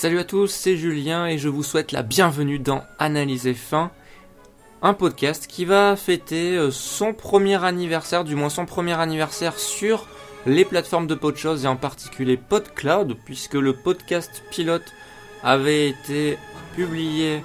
Salut 0.00 0.20
à 0.20 0.24
tous, 0.24 0.46
c'est 0.46 0.76
Julien 0.76 1.26
et 1.26 1.38
je 1.38 1.48
vous 1.48 1.64
souhaite 1.64 1.90
la 1.90 2.04
bienvenue 2.04 2.60
dans 2.60 2.84
Analyse 3.00 3.52
Fin, 3.54 3.90
un 4.80 4.94
podcast 4.94 5.48
qui 5.48 5.64
va 5.64 5.96
fêter 5.96 6.56
euh, 6.56 6.70
son 6.70 7.12
premier 7.14 7.64
anniversaire, 7.64 8.22
du 8.22 8.36
moins 8.36 8.48
son 8.48 8.64
premier 8.64 8.92
anniversaire 8.92 9.58
sur 9.58 10.06
les 10.46 10.64
plateformes 10.64 11.08
de 11.08 11.16
PodChose 11.16 11.64
et 11.64 11.66
en 11.66 11.74
particulier 11.74 12.36
PodCloud, 12.36 13.16
puisque 13.24 13.54
le 13.54 13.72
podcast 13.72 14.44
pilote 14.52 14.94
avait 15.42 15.88
été 15.88 16.38
publié 16.76 17.42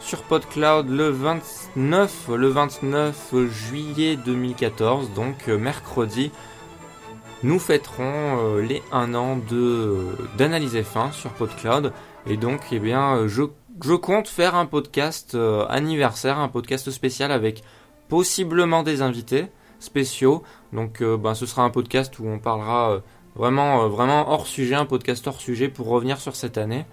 sur 0.00 0.24
PodCloud 0.24 0.88
le 0.88 1.08
29, 1.08 2.30
le 2.34 2.48
29 2.48 3.34
juillet 3.48 4.16
2014, 4.16 5.12
donc 5.14 5.48
euh, 5.48 5.56
mercredi 5.56 6.32
nous 7.42 7.58
fêterons 7.58 8.04
euh, 8.04 8.62
les 8.62 8.82
1 8.92 9.14
an 9.14 9.36
de 9.36 10.16
d'analyse 10.38 10.76
F1 10.76 11.12
sur 11.12 11.30
PodCloud 11.30 11.92
et 12.26 12.36
donc 12.36 12.60
eh 12.70 12.78
bien 12.78 13.26
je, 13.26 13.42
je 13.82 13.94
compte 13.94 14.28
faire 14.28 14.54
un 14.54 14.66
podcast 14.66 15.34
euh, 15.34 15.66
anniversaire, 15.68 16.38
un 16.38 16.48
podcast 16.48 16.90
spécial 16.90 17.32
avec 17.32 17.62
possiblement 18.08 18.82
des 18.82 19.02
invités 19.02 19.46
spéciaux. 19.80 20.44
Donc 20.72 21.02
euh, 21.02 21.16
ben, 21.16 21.34
ce 21.34 21.46
sera 21.46 21.64
un 21.64 21.70
podcast 21.70 22.16
où 22.20 22.26
on 22.26 22.38
parlera 22.38 23.00
vraiment 23.34 23.88
vraiment 23.88 24.30
hors 24.30 24.46
sujet, 24.46 24.74
un 24.74 24.86
podcast 24.86 25.26
hors 25.26 25.40
sujet 25.40 25.68
pour 25.68 25.88
revenir 25.88 26.20
sur 26.20 26.36
cette 26.36 26.58
année. 26.58 26.84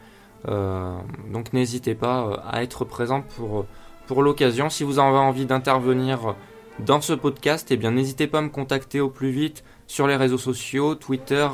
donc 0.47 1.53
n'hésitez 1.53 1.95
pas 1.95 2.41
à 2.47 2.63
être 2.63 2.85
présent 2.85 3.21
pour 3.21 3.65
pour 4.07 4.23
l'occasion. 4.23 4.69
Si 4.69 4.83
vous 4.83 4.97
avez 4.97 5.17
envie 5.17 5.45
d'intervenir 5.45 6.35
dans 6.79 7.01
ce 7.01 7.13
podcast, 7.13 7.67
eh 7.71 7.77
bien 7.77 7.91
n'hésitez 7.91 8.25
pas 8.25 8.39
à 8.39 8.41
me 8.41 8.49
contacter 8.49 9.01
au 9.01 9.09
plus 9.09 9.31
vite 9.31 9.63
sur 9.89 10.05
les 10.07 10.15
réseaux 10.15 10.37
sociaux, 10.37 10.93
Twitter, 10.95 11.47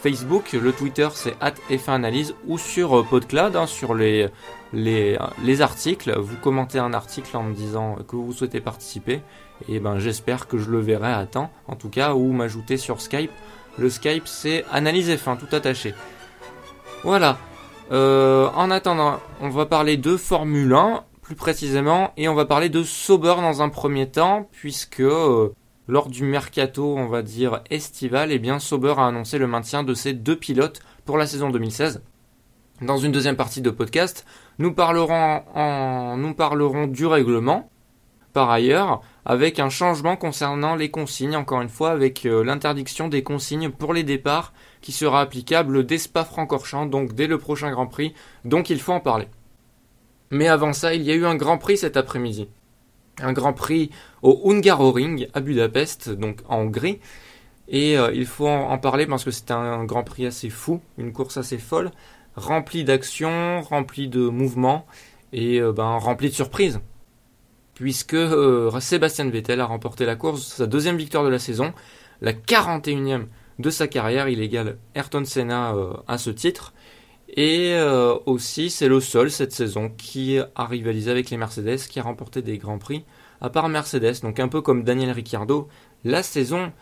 Facebook. 0.00 0.52
Le 0.52 0.72
Twitter 0.72 1.08
c'est 1.14 1.34
@f1analyse 1.70 2.34
ou 2.46 2.58
sur 2.58 2.98
euh, 2.98 3.02
PodCloud, 3.02 3.56
hein, 3.56 3.66
sur 3.66 3.94
les, 3.94 4.28
les, 4.72 5.18
les, 5.42 5.62
articles. 5.62 6.16
Vous 6.18 6.36
commentez 6.36 6.78
un 6.78 6.92
article 6.92 7.34
en 7.36 7.42
me 7.42 7.54
disant 7.54 7.96
que 8.06 8.14
vous 8.14 8.32
souhaitez 8.32 8.60
participer. 8.60 9.22
Et 9.68 9.80
ben 9.80 9.98
j'espère 9.98 10.46
que 10.46 10.58
je 10.58 10.70
le 10.70 10.78
verrai 10.78 11.12
à 11.12 11.26
temps, 11.26 11.50
en 11.66 11.74
tout 11.74 11.88
cas, 11.88 12.14
ou 12.14 12.30
m'ajouter 12.32 12.76
sur 12.76 13.00
Skype. 13.00 13.32
Le 13.78 13.88
Skype 13.88 14.28
c'est 14.28 14.64
analyse 14.70 15.10
F1, 15.10 15.38
tout 15.38 15.56
attaché. 15.56 15.94
Voilà. 17.02 17.38
Euh, 17.90 18.50
en 18.54 18.70
attendant, 18.70 19.18
on 19.40 19.48
va 19.48 19.64
parler 19.64 19.96
de 19.96 20.18
Formule 20.18 20.74
1 20.74 21.04
plus 21.22 21.36
précisément, 21.36 22.12
et 22.16 22.26
on 22.26 22.34
va 22.34 22.46
parler 22.46 22.70
de 22.70 22.82
Sauber 22.82 23.34
dans 23.36 23.60
un 23.60 23.68
premier 23.68 24.08
temps, 24.08 24.48
puisque 24.50 25.00
euh, 25.00 25.52
lors 25.88 26.10
du 26.10 26.22
mercato, 26.22 26.96
on 26.96 27.06
va 27.06 27.22
dire 27.22 27.62
estival, 27.70 28.30
eh 28.30 28.38
bien 28.38 28.58
Sauber 28.58 28.94
a 28.98 29.06
annoncé 29.06 29.38
le 29.38 29.46
maintien 29.46 29.82
de 29.82 29.94
ses 29.94 30.12
deux 30.12 30.36
pilotes 30.36 30.80
pour 31.06 31.16
la 31.16 31.26
saison 31.26 31.48
2016. 31.48 32.02
Dans 32.82 32.98
une 32.98 33.10
deuxième 33.10 33.36
partie 33.36 33.62
de 33.62 33.70
podcast, 33.70 34.24
nous 34.58 34.74
parlerons, 34.74 35.42
du 36.88 37.06
règlement, 37.06 37.70
par 38.34 38.50
ailleurs, 38.50 39.00
avec 39.24 39.58
un 39.58 39.70
changement 39.70 40.16
concernant 40.16 40.76
les 40.76 40.90
consignes, 40.90 41.34
encore 41.34 41.62
une 41.62 41.70
fois, 41.70 41.90
avec 41.90 42.24
euh, 42.26 42.44
l'interdiction 42.44 43.08
des 43.08 43.22
consignes 43.22 43.70
pour 43.70 43.94
les 43.94 44.04
départs 44.04 44.52
qui 44.80 44.92
sera 44.92 45.22
applicable 45.22 45.86
dès 45.86 45.98
Spa-Francorchamps, 45.98 46.86
donc 46.86 47.14
dès 47.14 47.26
le 47.26 47.38
prochain 47.38 47.70
Grand 47.70 47.86
Prix, 47.86 48.14
donc 48.44 48.70
il 48.70 48.78
faut 48.78 48.92
en 48.92 49.00
parler. 49.00 49.26
Mais 50.30 50.48
avant 50.48 50.74
ça, 50.74 50.94
il 50.94 51.02
y 51.02 51.10
a 51.10 51.14
eu 51.14 51.24
un 51.24 51.34
Grand 51.34 51.58
Prix 51.58 51.78
cet 51.78 51.96
après-midi. 51.96 52.48
Un 53.20 53.32
Grand 53.32 53.52
Prix 53.52 53.90
au 54.22 54.50
Hungaroring 54.50 55.28
à 55.34 55.40
Budapest, 55.40 56.10
donc 56.10 56.40
en 56.48 56.58
Hongrie. 56.58 57.00
Et 57.68 57.98
euh, 57.98 58.10
il 58.14 58.26
faut 58.26 58.48
en, 58.48 58.78
parler 58.78 59.06
parce 59.06 59.24
que 59.24 59.30
c'est 59.30 59.50
un, 59.50 59.84
Grand 59.84 60.02
Prix 60.02 60.26
assez 60.26 60.50
fou, 60.50 60.80
une 60.96 61.12
course 61.12 61.36
assez 61.36 61.58
folle, 61.58 61.90
remplie 62.34 62.84
d'actions, 62.84 63.60
remplie 63.60 64.08
de 64.08 64.28
mouvements 64.28 64.86
et 65.32 65.60
euh, 65.60 65.72
ben, 65.72 65.96
remplie 65.98 66.30
de 66.30 66.34
surprises. 66.34 66.80
Puisque 67.74 68.14
euh, 68.14 68.80
Sébastien 68.80 69.28
Vettel 69.28 69.60
a 69.60 69.66
remporté 69.66 70.06
la 70.06 70.16
course, 70.16 70.42
sa 70.42 70.66
deuxième 70.66 70.96
victoire 70.96 71.24
de 71.24 71.28
la 71.28 71.38
saison, 71.38 71.72
la 72.20 72.32
41e 72.32 73.26
de 73.58 73.70
sa 73.70 73.86
carrière, 73.86 74.28
il 74.28 74.40
égale 74.40 74.78
Ayrton 74.94 75.24
Senna 75.24 75.74
à 76.06 76.18
ce 76.18 76.30
titre. 76.30 76.72
Et 77.28 77.74
euh, 77.74 78.14
aussi, 78.26 78.70
c'est 78.70 78.88
le 78.88 79.00
seul 79.00 79.30
cette 79.30 79.52
saison 79.52 79.90
qui 79.90 80.38
a 80.38 80.64
rivalisé 80.64 81.10
avec 81.10 81.30
les 81.30 81.36
Mercedes, 81.36 81.78
qui 81.88 82.00
a 82.00 82.02
remporté 82.02 82.42
des 82.42 82.58
grands 82.58 82.78
prix, 82.78 83.04
à 83.40 83.50
part 83.50 83.68
Mercedes. 83.68 84.20
Donc 84.22 84.40
un 84.40 84.48
peu 84.48 84.62
comme 84.62 84.82
Daniel 84.82 85.10
Ricciardo, 85.10 85.68
la 86.04 86.22
saison 86.22 86.72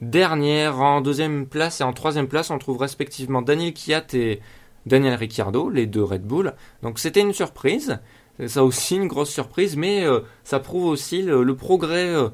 dernière, 0.00 0.80
en 0.80 1.00
deuxième 1.00 1.46
place 1.46 1.80
et 1.80 1.84
en 1.84 1.92
troisième 1.92 2.28
place, 2.28 2.50
on 2.50 2.58
trouve 2.58 2.78
respectivement 2.78 3.42
Daniel 3.42 3.74
Kiat 3.74 4.06
et 4.14 4.40
Daniel 4.86 5.14
Ricciardo, 5.14 5.68
les 5.68 5.86
deux 5.86 6.04
Red 6.04 6.22
Bull. 6.22 6.54
Donc 6.82 6.98
c'était 6.98 7.20
une 7.20 7.34
surprise, 7.34 7.98
ça 8.46 8.64
aussi 8.64 8.96
une 8.96 9.08
grosse 9.08 9.30
surprise, 9.30 9.76
mais 9.76 10.04
euh, 10.04 10.20
ça 10.44 10.60
prouve 10.60 10.86
aussi 10.86 11.22
le, 11.22 11.54
progrès. 11.56 12.08
Euh, 12.08 12.28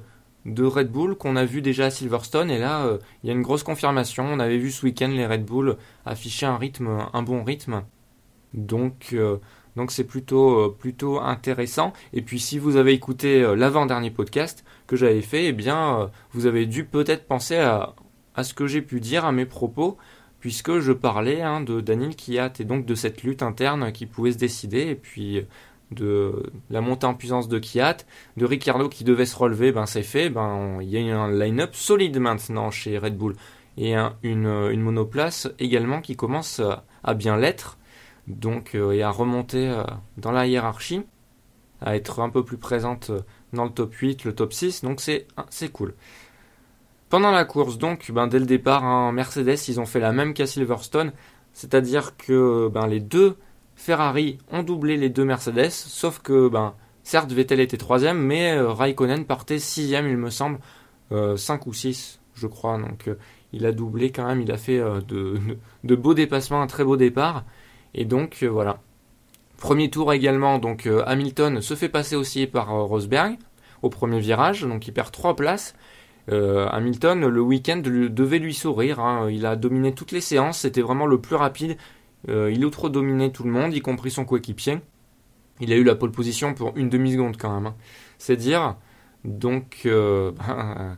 de 0.46 0.64
Red 0.64 0.90
Bull 0.90 1.16
qu'on 1.16 1.36
a 1.36 1.44
vu 1.44 1.60
déjà 1.60 1.86
à 1.86 1.90
Silverstone 1.90 2.50
et 2.50 2.58
là 2.58 2.86
euh, 2.86 2.98
il 3.22 3.26
y 3.26 3.30
a 3.30 3.34
une 3.34 3.42
grosse 3.42 3.62
confirmation. 3.62 4.24
On 4.24 4.38
avait 4.38 4.58
vu 4.58 4.70
ce 4.70 4.86
week-end 4.86 5.08
les 5.08 5.26
Red 5.26 5.44
Bull 5.44 5.76
afficher 6.04 6.46
un 6.46 6.56
rythme, 6.56 7.06
un 7.12 7.22
bon 7.22 7.44
rythme. 7.44 7.82
Donc 8.54 9.10
euh, 9.12 9.38
donc 9.74 9.90
c'est 9.90 10.04
plutôt 10.04 10.58
euh, 10.58 10.76
plutôt 10.78 11.20
intéressant. 11.20 11.92
Et 12.12 12.22
puis 12.22 12.38
si 12.38 12.58
vous 12.58 12.76
avez 12.76 12.92
écouté 12.92 13.42
l'avant-dernier 13.56 14.10
podcast 14.10 14.64
que 14.86 14.96
j'avais 14.96 15.22
fait, 15.22 15.46
eh 15.46 15.52
bien 15.52 16.10
vous 16.32 16.46
avez 16.46 16.66
dû 16.66 16.84
peut-être 16.84 17.26
penser 17.26 17.56
à, 17.56 17.94
ce 18.42 18.54
que 18.54 18.66
j'ai 18.66 18.82
pu 18.82 19.00
dire 19.00 19.24
à 19.24 19.32
mes 19.32 19.46
propos 19.46 19.96
puisque 20.38 20.78
je 20.78 20.92
parlais 20.92 21.42
hein, 21.42 21.60
de 21.60 21.80
Daniel 21.80 22.14
Kiat 22.14 22.52
et 22.60 22.64
donc 22.64 22.86
de 22.86 22.94
cette 22.94 23.24
lutte 23.24 23.42
interne 23.42 23.90
qui 23.90 24.06
pouvait 24.06 24.32
se 24.32 24.38
décider 24.38 24.82
et 24.82 24.94
puis 24.94 25.44
de 25.90 26.50
la 26.70 26.80
montée 26.80 27.06
en 27.06 27.14
puissance 27.14 27.48
de 27.48 27.58
Kiat, 27.58 27.98
de 28.36 28.44
Ricciardo 28.44 28.88
qui 28.88 29.04
devait 29.04 29.26
se 29.26 29.36
relever, 29.36 29.72
ben 29.72 29.86
c'est 29.86 30.02
fait, 30.02 30.30
ben 30.30 30.78
il 30.80 30.88
y 30.90 31.10
a 31.10 31.18
un 31.18 31.30
line-up 31.30 31.74
solide 31.74 32.18
maintenant 32.18 32.70
chez 32.70 32.98
Red 32.98 33.16
Bull 33.16 33.36
et 33.78 33.94
une, 34.22 34.80
monoplace 34.80 35.48
également 35.58 36.00
qui 36.00 36.16
commence 36.16 36.60
à 37.04 37.14
bien 37.14 37.36
l'être, 37.36 37.78
donc 38.26 38.74
euh, 38.74 38.92
et 38.92 39.02
à 39.02 39.10
remonter 39.10 39.68
euh, 39.68 39.84
dans 40.16 40.32
la 40.32 40.46
hiérarchie, 40.46 41.02
à 41.80 41.94
être 41.94 42.20
un 42.20 42.30
peu 42.30 42.44
plus 42.44 42.56
présente 42.56 43.12
dans 43.52 43.64
le 43.64 43.70
top 43.70 43.94
8, 43.94 44.24
le 44.24 44.34
top 44.34 44.52
6, 44.52 44.82
donc 44.82 45.00
c'est 45.00 45.26
c'est 45.50 45.70
cool. 45.70 45.94
Pendant 47.08 47.30
la 47.30 47.44
course, 47.44 47.78
donc, 47.78 48.10
ben, 48.10 48.26
dès 48.26 48.40
le 48.40 48.46
départ, 48.46 48.82
en 48.82 49.12
Mercedes, 49.12 49.68
ils 49.68 49.78
ont 49.78 49.86
fait 49.86 50.00
la 50.00 50.12
même 50.12 50.34
qu'à 50.34 50.46
Silverstone, 50.46 51.12
c'est-à-dire 51.52 52.16
que 52.16 52.68
ben, 52.68 52.88
les 52.88 52.98
deux 52.98 53.36
Ferrari 53.76 54.38
ont 54.50 54.62
doublé 54.62 54.96
les 54.96 55.10
deux 55.10 55.24
Mercedes, 55.24 55.70
sauf 55.70 56.20
que, 56.20 56.48
ben, 56.48 56.74
certes, 57.04 57.30
Vettel 57.30 57.60
était 57.60 57.76
troisième, 57.76 58.18
mais 58.18 58.52
euh, 58.52 58.72
Raikkonen 58.72 59.24
partait 59.24 59.58
sixième, 59.58 60.08
il 60.08 60.16
me 60.16 60.30
semble, 60.30 60.58
euh, 61.12 61.36
5 61.36 61.66
ou 61.66 61.72
6, 61.72 62.20
je 62.34 62.46
crois. 62.46 62.78
Donc, 62.78 63.08
euh, 63.08 63.14
il 63.52 63.64
a 63.66 63.72
doublé 63.72 64.10
quand 64.10 64.26
même, 64.26 64.40
il 64.40 64.50
a 64.50 64.56
fait 64.56 64.78
euh, 64.80 65.00
de, 65.00 65.38
de, 65.84 65.94
beaux 65.94 66.14
dépassements, 66.14 66.62
un 66.62 66.66
très 66.66 66.84
beau 66.84 66.96
départ. 66.96 67.44
Et 67.94 68.04
donc, 68.04 68.42
voilà. 68.42 68.80
Premier 69.58 69.88
tour 69.88 70.12
également, 70.12 70.58
donc 70.58 70.86
Hamilton 71.06 71.62
se 71.62 71.74
fait 71.74 71.88
passer 71.88 72.14
aussi 72.14 72.46
par 72.46 72.68
Rosberg 72.68 73.38
au 73.80 73.88
premier 73.88 74.20
virage, 74.20 74.62
donc 74.64 74.86
il 74.86 74.92
perd 74.92 75.10
3 75.10 75.34
places. 75.34 75.74
Hamilton, 76.28 77.26
le 77.26 77.40
week-end, 77.40 77.78
devait 77.78 78.38
lui 78.38 78.52
sourire. 78.52 79.00
Hein. 79.00 79.30
Il 79.30 79.46
a 79.46 79.56
dominé 79.56 79.94
toutes 79.94 80.12
les 80.12 80.20
séances. 80.20 80.58
C'était 80.58 80.82
vraiment 80.82 81.06
le 81.06 81.18
plus 81.18 81.36
rapide. 81.36 81.78
Euh, 82.28 82.50
il 82.52 82.64
dominé 82.90 83.30
tout 83.30 83.44
le 83.44 83.50
monde, 83.50 83.74
y 83.74 83.80
compris 83.80 84.10
son 84.10 84.24
coéquipier. 84.24 84.78
Il 85.60 85.72
a 85.72 85.76
eu 85.76 85.84
la 85.84 85.94
pole 85.94 86.10
position 86.10 86.54
pour 86.54 86.76
une 86.76 86.88
demi-seconde 86.88 87.36
quand 87.36 87.54
même. 87.54 87.66
Hein. 87.66 87.76
C'est 88.18 88.36
dire. 88.36 88.76
Donc, 89.24 89.82
euh, 89.86 90.32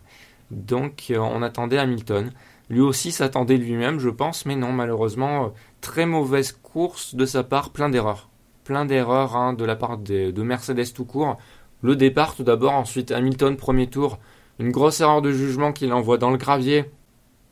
euh, 0.53 1.19
on 1.19 1.43
attendait 1.43 1.79
Hamilton. 1.79 2.33
Lui 2.71 2.81
aussi 2.81 3.13
s'attendait 3.13 3.57
lui-même, 3.57 3.99
je 3.99 4.11
pense, 4.11 4.45
mais 4.45 4.57
non, 4.57 4.73
malheureusement, 4.73 5.53
très 5.81 6.05
mauvaise 6.05 6.53
course 6.53 7.15
de 7.15 7.25
sa 7.25 7.43
part, 7.43 7.71
plein 7.71 7.89
d'erreurs. 7.89 8.29
Plein 8.65 8.85
d'erreurs 8.85 9.37
hein, 9.37 9.55
de 9.55 9.65
la 9.65 9.77
part 9.77 9.97
de 9.97 10.43
Mercedes 10.43 10.93
tout 10.95 11.07
court. 11.07 11.39
Le 11.81 11.97
départ 11.97 12.35
tout 12.35 12.43
d'abord, 12.43 12.75
ensuite 12.75 13.13
Hamilton, 13.13 13.57
premier 13.57 13.87
tour, 13.87 14.19
une 14.59 14.71
grosse 14.71 15.01
erreur 15.01 15.23
de 15.23 15.31
jugement 15.31 15.73
qu'il 15.73 15.93
envoie 15.93 16.19
dans 16.19 16.31
le 16.31 16.37
gravier. 16.37 16.85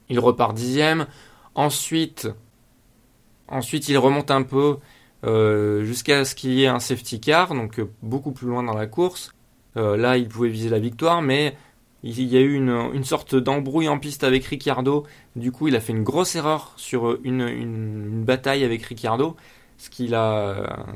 Il 0.08 0.18
repart 0.18 0.54
dixième. 0.54 1.06
Ensuite, 1.54 2.28
Ensuite, 3.48 3.88
il 3.88 3.98
remonte 3.98 4.30
un 4.30 4.42
peu 4.42 4.78
euh, 5.24 5.84
jusqu'à 5.84 6.24
ce 6.24 6.34
qu'il 6.34 6.52
y 6.52 6.64
ait 6.64 6.68
un 6.68 6.80
safety 6.80 7.20
car, 7.20 7.54
donc 7.54 7.78
euh, 7.78 7.90
beaucoup 8.02 8.32
plus 8.32 8.48
loin 8.48 8.62
dans 8.62 8.74
la 8.74 8.86
course. 8.86 9.32
Euh, 9.76 9.96
là, 9.96 10.16
il 10.16 10.28
pouvait 10.28 10.48
viser 10.48 10.68
la 10.68 10.78
victoire, 10.78 11.22
mais 11.22 11.56
il 12.02 12.22
y 12.22 12.36
a 12.36 12.40
eu 12.40 12.54
une, 12.54 13.04
sorte 13.04 13.34
d'embrouille 13.34 13.88
en 13.88 13.98
piste 13.98 14.24
avec 14.24 14.44
Ricciardo. 14.44 15.04
Du 15.34 15.52
coup, 15.52 15.68
il 15.68 15.76
a 15.76 15.80
fait 15.80 15.92
une 15.92 16.04
grosse 16.04 16.36
erreur 16.36 16.72
sur 16.76 17.18
une, 17.24 18.24
bataille 18.24 18.64
avec 18.64 18.82
Ricciardo, 18.82 19.36
ce 19.78 19.90
qui 19.90 20.14
a, 20.14 20.86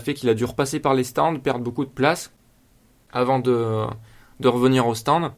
fait 0.00 0.14
qu'il 0.14 0.28
a 0.28 0.34
dû 0.34 0.44
repasser 0.44 0.80
par 0.80 0.94
les 0.94 1.04
stands, 1.04 1.38
perdre 1.38 1.64
beaucoup 1.64 1.84
de 1.84 1.90
place 1.90 2.32
avant 3.12 3.38
de, 3.38 3.84
de 4.40 4.48
revenir 4.48 4.86
au 4.86 4.94
stand. 4.94 5.32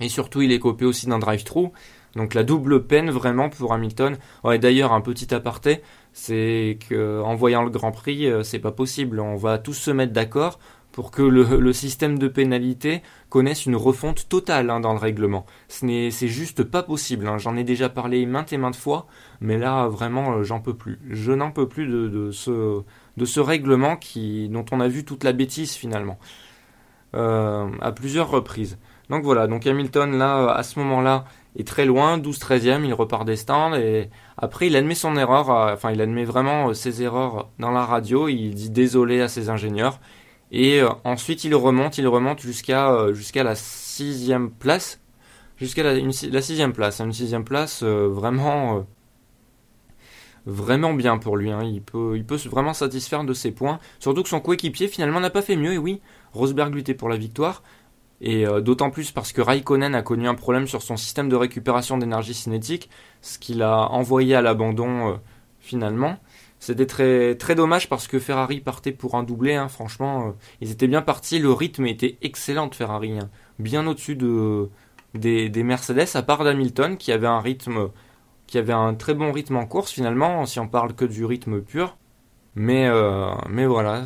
Et 0.00 0.08
surtout, 0.08 0.42
il 0.42 0.52
est 0.52 0.58
copé 0.58 0.84
aussi 0.84 1.06
d'un 1.06 1.18
drive-through. 1.18 1.72
Donc 2.14 2.34
la 2.34 2.44
double 2.44 2.84
peine 2.84 3.10
vraiment 3.10 3.48
pour 3.50 3.72
Hamilton. 3.72 4.16
D'ailleurs, 4.44 4.92
un 4.92 5.00
petit 5.00 5.34
aparté, 5.34 5.82
c'est 6.12 6.78
qu'en 6.88 7.34
voyant 7.34 7.62
le 7.62 7.70
Grand 7.70 7.92
Prix, 7.92 8.30
c'est 8.42 8.58
pas 8.58 8.72
possible. 8.72 9.20
On 9.20 9.36
va 9.36 9.58
tous 9.58 9.74
se 9.74 9.90
mettre 9.90 10.12
d'accord 10.12 10.58
pour 10.96 11.10
que 11.10 11.20
le, 11.20 11.72
système 11.74 12.18
de 12.18 12.26
pénalité 12.26 13.02
connaisse 13.28 13.66
une 13.66 13.76
refonte 13.76 14.30
totale 14.30 14.70
hein, 14.70 14.80
dans 14.80 14.94
le 14.94 14.98
règlement. 14.98 15.44
Ce 15.68 15.86
c'est 16.10 16.26
juste 16.26 16.64
pas 16.64 16.82
possible. 16.82 17.28
Hein. 17.28 17.36
J'en 17.36 17.54
ai 17.54 17.64
déjà 17.64 17.90
parlé 17.90 18.24
maintes 18.24 18.54
et 18.54 18.56
maintes 18.56 18.76
fois, 18.76 19.06
mais 19.42 19.58
là 19.58 19.88
vraiment 19.88 20.42
j'en 20.42 20.58
peux 20.58 20.72
plus. 20.72 20.98
Je 21.10 21.32
n'en 21.32 21.50
peux 21.50 21.68
plus 21.68 21.86
de, 21.86 22.30
ce, 22.30 22.80
de 23.18 23.24
ce 23.26 23.40
règlement 23.40 23.96
qui, 23.96 24.48
dont 24.48 24.64
on 24.72 24.80
a 24.80 24.88
vu 24.88 25.04
toute 25.04 25.22
la 25.22 25.34
bêtise 25.34 25.74
finalement 25.74 26.18
à 27.12 27.92
plusieurs 27.94 28.30
reprises. 28.30 28.78
Donc 29.10 29.22
voilà, 29.22 29.46
donc 29.46 29.66
Hamilton 29.66 30.18
là, 30.18 30.50
à 30.50 30.62
ce 30.62 30.78
moment-là, 30.80 31.24
est 31.56 31.66
très 31.66 31.84
loin, 31.86 32.18
12-13e, 32.18 32.84
il 32.84 32.92
repart 32.92 33.24
des 33.24 33.36
stands 33.36 33.74
et 33.74 34.10
après 34.36 34.66
il 34.66 34.76
admet 34.76 34.94
son 34.94 35.16
erreur, 35.16 35.50
euh, 35.50 35.72
enfin 35.72 35.90
il 35.92 36.00
admet 36.00 36.24
vraiment 36.24 36.68
euh, 36.68 36.74
ses 36.74 37.02
erreurs 37.02 37.48
dans 37.58 37.70
la 37.70 37.84
radio, 37.86 38.28
il 38.28 38.54
dit 38.54 38.70
désolé 38.70 39.20
à 39.20 39.28
ses 39.28 39.48
ingénieurs 39.48 40.00
et 40.50 40.80
euh, 40.82 40.88
ensuite 41.04 41.44
il 41.44 41.54
remonte, 41.54 41.98
il 41.98 42.06
remonte 42.08 42.40
jusqu'à 42.40 43.12
jusqu'à 43.12 43.44
la 43.44 43.54
sixième 43.54 44.50
place, 44.50 45.00
jusqu'à 45.56 45.82
la, 45.82 45.94
la 45.94 46.42
sixième 46.42 46.72
place, 46.72 47.00
hein, 47.00 47.06
une 47.06 47.12
sixième 47.12 47.44
place 47.44 47.82
vraiment 47.82 48.84
vraiment 50.46 50.94
bien 50.94 51.18
pour 51.18 51.36
lui. 51.36 51.50
Hein. 51.50 51.62
Il, 51.64 51.82
peut, 51.82 52.12
il 52.16 52.24
peut 52.24 52.36
vraiment 52.48 52.72
satisfaire 52.72 53.24
de 53.24 53.34
ses 53.34 53.50
points. 53.50 53.80
Surtout 53.98 54.22
que 54.22 54.28
son 54.28 54.40
coéquipier 54.40 54.86
finalement 54.86 55.18
n'a 55.18 55.30
pas 55.30 55.42
fait 55.42 55.56
mieux. 55.56 55.72
Et 55.72 55.78
oui, 55.78 56.00
Rosberg 56.32 56.72
luttait 56.72 56.94
pour 56.94 57.08
la 57.08 57.16
victoire. 57.16 57.64
Et 58.20 58.46
euh, 58.46 58.60
d'autant 58.60 58.90
plus 58.90 59.12
parce 59.12 59.32
que 59.32 59.40
Raikkonen 59.40 59.94
a 59.94 60.02
connu 60.02 60.26
un 60.28 60.34
problème 60.34 60.66
sur 60.66 60.82
son 60.82 60.96
système 60.96 61.28
de 61.28 61.36
récupération 61.36 61.98
d'énergie 61.98 62.34
cinétique, 62.34 62.88
ce 63.20 63.38
qui 63.38 63.54
l'a 63.54 63.90
envoyé 63.90 64.34
à 64.34 64.42
l'abandon 64.42 65.12
euh, 65.12 65.16
finalement. 65.60 66.16
C'était 66.58 66.86
très, 66.86 67.34
très 67.34 67.54
dommage 67.54 67.88
parce 67.88 68.08
que 68.08 68.18
Ferrari 68.18 68.60
partait 68.60 68.92
pour 68.92 69.14
un 69.16 69.22
doublé, 69.22 69.54
hein. 69.54 69.68
franchement, 69.68 70.28
euh, 70.28 70.30
ils 70.62 70.70
étaient 70.70 70.88
bien 70.88 71.02
partis, 71.02 71.38
le 71.38 71.52
rythme 71.52 71.86
était 71.86 72.16
excellent 72.22 72.68
de 72.68 72.74
Ferrari, 72.74 73.18
hein. 73.18 73.28
bien 73.58 73.86
au-dessus 73.86 74.16
de, 74.16 74.70
des, 75.14 75.50
des, 75.50 75.62
Mercedes, 75.62 76.08
à 76.14 76.22
part 76.22 76.44
d'Hamilton 76.44 76.96
qui 76.96 77.12
avait 77.12 77.26
un 77.26 77.40
rythme, 77.40 77.90
qui 78.46 78.56
avait 78.56 78.72
un 78.72 78.94
très 78.94 79.12
bon 79.12 79.32
rythme 79.32 79.56
en 79.56 79.66
course 79.66 79.92
finalement, 79.92 80.46
si 80.46 80.58
on 80.58 80.68
parle 80.68 80.94
que 80.94 81.04
du 81.04 81.26
rythme 81.26 81.60
pur. 81.60 81.98
Mais, 82.58 82.86
euh, 82.88 83.30
mais 83.50 83.66
voilà, 83.66 84.04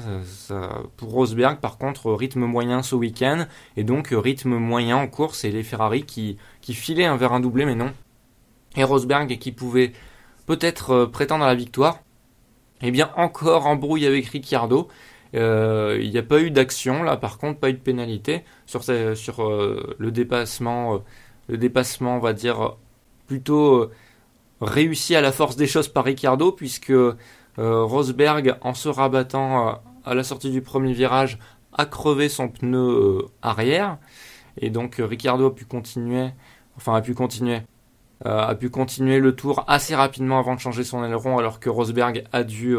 pour 0.96 1.10
Rosberg, 1.10 1.60
par 1.60 1.78
contre, 1.78 2.12
rythme 2.12 2.40
moyen 2.40 2.82
ce 2.82 2.96
week-end, 2.96 3.46
et 3.76 3.84
donc 3.84 4.08
rythme 4.10 4.56
moyen 4.56 4.96
en 4.96 5.06
course, 5.06 5.44
et 5.44 5.52
les 5.52 5.62
Ferrari 5.62 6.02
qui, 6.02 6.36
filaient 6.62 7.16
vers 7.16 7.32
un 7.32 7.38
doublé, 7.38 7.64
mais 7.64 7.76
non. 7.76 7.92
Et 8.76 8.82
Rosberg 8.82 9.38
qui 9.38 9.52
pouvait 9.52 9.92
peut-être 10.46 10.90
euh, 10.90 11.06
prétendre 11.06 11.44
à 11.44 11.46
la 11.46 11.54
victoire, 11.54 12.00
eh 12.82 12.90
bien 12.90 13.10
encore 13.16 13.66
embrouille 13.66 14.06
avec 14.06 14.26
Ricciardo. 14.26 14.88
Euh, 15.36 15.98
il 16.02 16.10
n'y 16.10 16.18
a 16.18 16.22
pas 16.24 16.40
eu 16.40 16.50
d'action 16.50 17.04
là, 17.04 17.16
par 17.16 17.38
contre, 17.38 17.60
pas 17.60 17.70
eu 17.70 17.74
de 17.74 17.78
pénalité 17.78 18.42
sur, 18.66 18.82
le 18.88 20.10
dépassement, 20.10 21.04
le 21.48 21.56
dépassement, 21.56 22.16
on 22.16 22.20
va 22.20 22.32
dire, 22.32 22.76
plutôt 23.28 23.90
réussi 24.60 25.16
à 25.16 25.20
la 25.20 25.32
force 25.32 25.56
des 25.56 25.66
choses 25.66 25.88
par 25.88 26.04
Ricciardo, 26.04 26.52
puisque 26.52 26.90
euh, 26.90 27.16
Rosberg, 27.60 28.56
en 28.62 28.74
se 28.74 28.88
rabattant 28.88 29.68
euh, 29.68 29.72
à 30.04 30.14
la 30.14 30.24
sortie 30.24 30.50
du 30.50 30.62
premier 30.62 30.92
virage, 30.92 31.38
a 31.72 31.86
crevé 31.86 32.28
son 32.28 32.48
pneu 32.48 32.78
euh, 32.78 33.28
arrière. 33.42 33.98
Et 34.56 34.70
donc 34.70 34.96
Ricardo 34.98 35.46
a 35.46 35.54
pu 35.54 35.64
continuer, 35.64 36.30
enfin 36.76 36.94
a 36.94 37.00
pu 37.02 37.14
continuer, 37.14 37.60
a 38.24 38.54
pu 38.54 38.68
continuer 38.68 39.18
le 39.18 39.34
tour 39.34 39.64
assez 39.68 39.94
rapidement 39.94 40.38
avant 40.38 40.54
de 40.54 40.60
changer 40.60 40.84
son 40.84 41.04
aileron, 41.04 41.38
alors 41.38 41.60
que 41.60 41.70
Rosberg 41.70 42.24
a 42.32 42.42
dû 42.42 42.76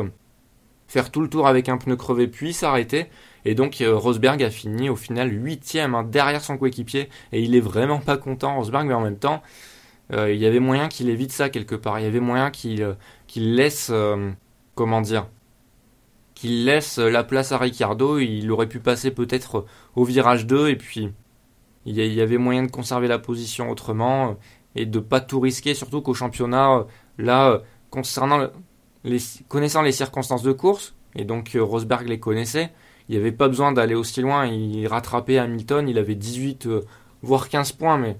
faire 0.88 1.10
tout 1.10 1.22
le 1.22 1.30
tour 1.30 1.48
avec 1.48 1.70
un 1.70 1.78
pneu 1.78 1.96
crevé 1.96 2.28
puis 2.28 2.52
s'arrêter. 2.54 3.08
Et 3.46 3.56
donc 3.56 3.82
Rosberg 3.82 4.44
a 4.44 4.50
fini 4.50 4.90
au 4.90 4.98
final 4.98 5.32
huitième 5.32 5.96
hein, 5.96 6.04
derrière 6.04 6.42
son 6.42 6.58
coéquipier 6.58 7.10
et 7.32 7.42
il 7.42 7.56
est 7.56 7.62
vraiment 7.62 8.00
pas 8.00 8.18
content 8.18 8.58
Rosberg, 8.58 8.86
mais 8.86 8.94
en 8.94 9.02
même 9.02 9.18
temps 9.18 9.42
il 10.14 10.36
y 10.36 10.46
avait 10.46 10.60
moyen 10.60 10.90
qu'il 10.90 11.10
évite 11.10 11.32
ça 11.32 11.50
quelque 11.50 11.76
part. 11.76 12.00
Il 12.00 12.04
y 12.04 12.08
avait 12.08 12.20
moyen 12.20 12.52
qu'il 12.52 12.96
laisse 13.56 13.92
comment 14.76 15.02
dire, 15.02 15.28
qu'il 16.34 16.66
laisse 16.66 16.98
la 16.98 17.24
place 17.24 17.52
à 17.52 17.58
Ricciardo. 17.58 18.20
Il 18.20 18.52
aurait 18.52 18.68
pu 18.68 18.80
passer 18.80 19.12
peut-être 19.12 19.66
au 19.96 20.04
virage 20.04 20.46
2 20.46 20.70
et 20.70 20.76
puis 20.76 21.12
il 21.86 21.96
y 21.96 22.22
avait 22.22 22.38
moyen 22.38 22.64
de 22.64 22.72
conserver 22.72 23.08
la 23.08 23.20
position 23.20 23.70
autrement 23.70 24.38
et 24.76 24.86
de 24.86 25.00
pas 25.00 25.20
tout 25.20 25.40
risquer, 25.40 25.74
surtout 25.74 26.02
qu'au 26.02 26.14
championnat, 26.14 26.86
là, 27.18 27.62
concernant 27.90 28.50
les, 29.04 29.20
connaissant 29.48 29.82
les 29.82 29.92
circonstances 29.92 30.44
de 30.44 30.52
course, 30.52 30.96
et 31.16 31.26
donc 31.26 31.56
euh, 31.56 31.64
Rosberg 31.64 32.08
les 32.08 32.20
connaissait, 32.20 32.72
il 33.10 33.16
n'y 33.16 33.22
avait 33.22 33.32
pas 33.32 33.48
besoin 33.48 33.72
d'aller 33.72 33.96
aussi 33.96 34.22
loin. 34.22 34.46
Il 34.46 34.88
rattrapait 34.88 35.38
Hamilton, 35.38 35.90
il 35.90 35.98
avait 35.98 36.16
18, 36.16 36.68
euh, 36.68 36.82
voire 37.22 37.50
15 37.50 37.74
points, 37.74 37.98
mais 37.98 38.18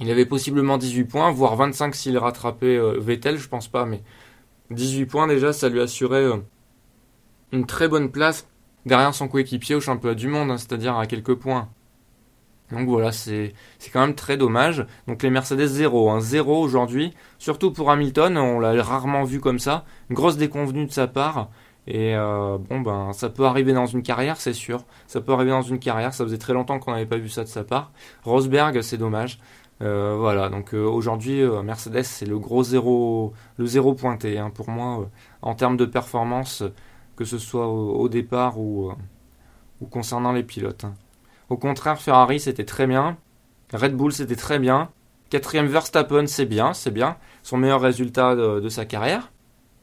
il 0.00 0.10
avait 0.10 0.26
possiblement 0.26 0.78
18 0.78 1.04
points, 1.04 1.30
voire 1.30 1.54
25 1.54 1.94
s'il 1.94 2.18
rattrapait 2.18 2.76
euh, 2.76 2.98
Vettel, 2.98 3.38
je 3.38 3.48
pense 3.48 3.68
pas, 3.68 3.86
mais 3.86 4.02
18 4.72 5.06
points 5.06 5.26
déjà, 5.26 5.52
ça 5.52 5.68
lui 5.68 5.80
assurait 5.80 6.24
euh, 6.24 6.36
une 7.52 7.66
très 7.66 7.88
bonne 7.88 8.10
place 8.10 8.48
derrière 8.86 9.14
son 9.14 9.28
coéquipier 9.28 9.74
au 9.74 9.80
championnat 9.80 10.14
du 10.14 10.28
monde, 10.28 10.50
hein, 10.50 10.58
c'est-à-dire 10.58 10.96
à 10.96 11.06
quelques 11.06 11.34
points. 11.34 11.68
Donc 12.72 12.88
voilà, 12.88 13.12
c'est 13.12 13.52
quand 13.92 14.00
même 14.00 14.14
très 14.14 14.36
dommage. 14.36 14.86
Donc 15.06 15.22
les 15.22 15.30
Mercedes 15.30 15.66
0, 15.66 16.10
hein, 16.10 16.20
0 16.20 16.60
aujourd'hui, 16.60 17.12
surtout 17.38 17.70
pour 17.70 17.90
Hamilton, 17.90 18.38
on 18.38 18.60
l'a 18.60 18.82
rarement 18.82 19.24
vu 19.24 19.40
comme 19.40 19.58
ça, 19.58 19.84
grosse 20.10 20.38
déconvenue 20.38 20.86
de 20.86 20.92
sa 20.92 21.06
part. 21.06 21.50
Et 21.88 22.14
euh, 22.14 22.58
bon 22.58 22.80
ben 22.80 23.12
ça 23.12 23.28
peut 23.28 23.44
arriver 23.44 23.72
dans 23.72 23.86
une 23.86 24.02
carrière, 24.02 24.40
c'est 24.40 24.52
sûr. 24.52 24.84
Ça 25.06 25.20
peut 25.20 25.32
arriver 25.32 25.50
dans 25.50 25.62
une 25.62 25.80
carrière, 25.80 26.14
ça 26.14 26.24
faisait 26.24 26.38
très 26.38 26.52
longtemps 26.52 26.78
qu'on 26.78 26.92
n'avait 26.92 27.06
pas 27.06 27.18
vu 27.18 27.28
ça 27.28 27.42
de 27.42 27.48
sa 27.48 27.64
part. 27.64 27.92
Rosberg, 28.24 28.80
c'est 28.82 28.98
dommage. 28.98 29.38
Euh, 29.82 30.16
voilà, 30.16 30.48
donc 30.48 30.74
euh, 30.74 30.84
aujourd'hui, 30.84 31.42
euh, 31.42 31.62
Mercedes, 31.62 32.04
c'est 32.04 32.26
le 32.26 32.38
gros 32.38 32.62
zéro, 32.62 33.32
le 33.56 33.66
zéro 33.66 33.94
pointé 33.94 34.38
hein, 34.38 34.50
pour 34.50 34.70
moi 34.70 35.08
en 35.42 35.54
termes 35.54 35.76
de 35.76 35.86
performance, 35.86 36.62
que 37.16 37.24
ce 37.24 37.38
soit 37.38 37.66
au, 37.66 38.08
départ 38.08 38.60
ou, 38.60 38.92
concernant 39.90 40.32
les 40.32 40.44
pilotes. 40.44 40.84
Hein. 40.84 40.94
Au 41.48 41.56
contraire, 41.56 42.00
Ferrari, 42.00 42.38
c'était 42.38 42.64
très 42.64 42.86
bien. 42.86 43.16
Red 43.72 43.96
Bull, 43.96 44.12
c'était 44.12 44.36
très 44.36 44.58
bien. 44.58 44.90
Quatrième 45.30 45.66
Verstappen, 45.66 46.26
c'est 46.26 46.46
bien, 46.46 46.74
c'est 46.74 46.90
bien. 46.90 47.16
Son 47.42 47.56
meilleur 47.56 47.80
résultat 47.80 48.36
de, 48.36 48.68
sa 48.68 48.84
carrière, 48.84 49.32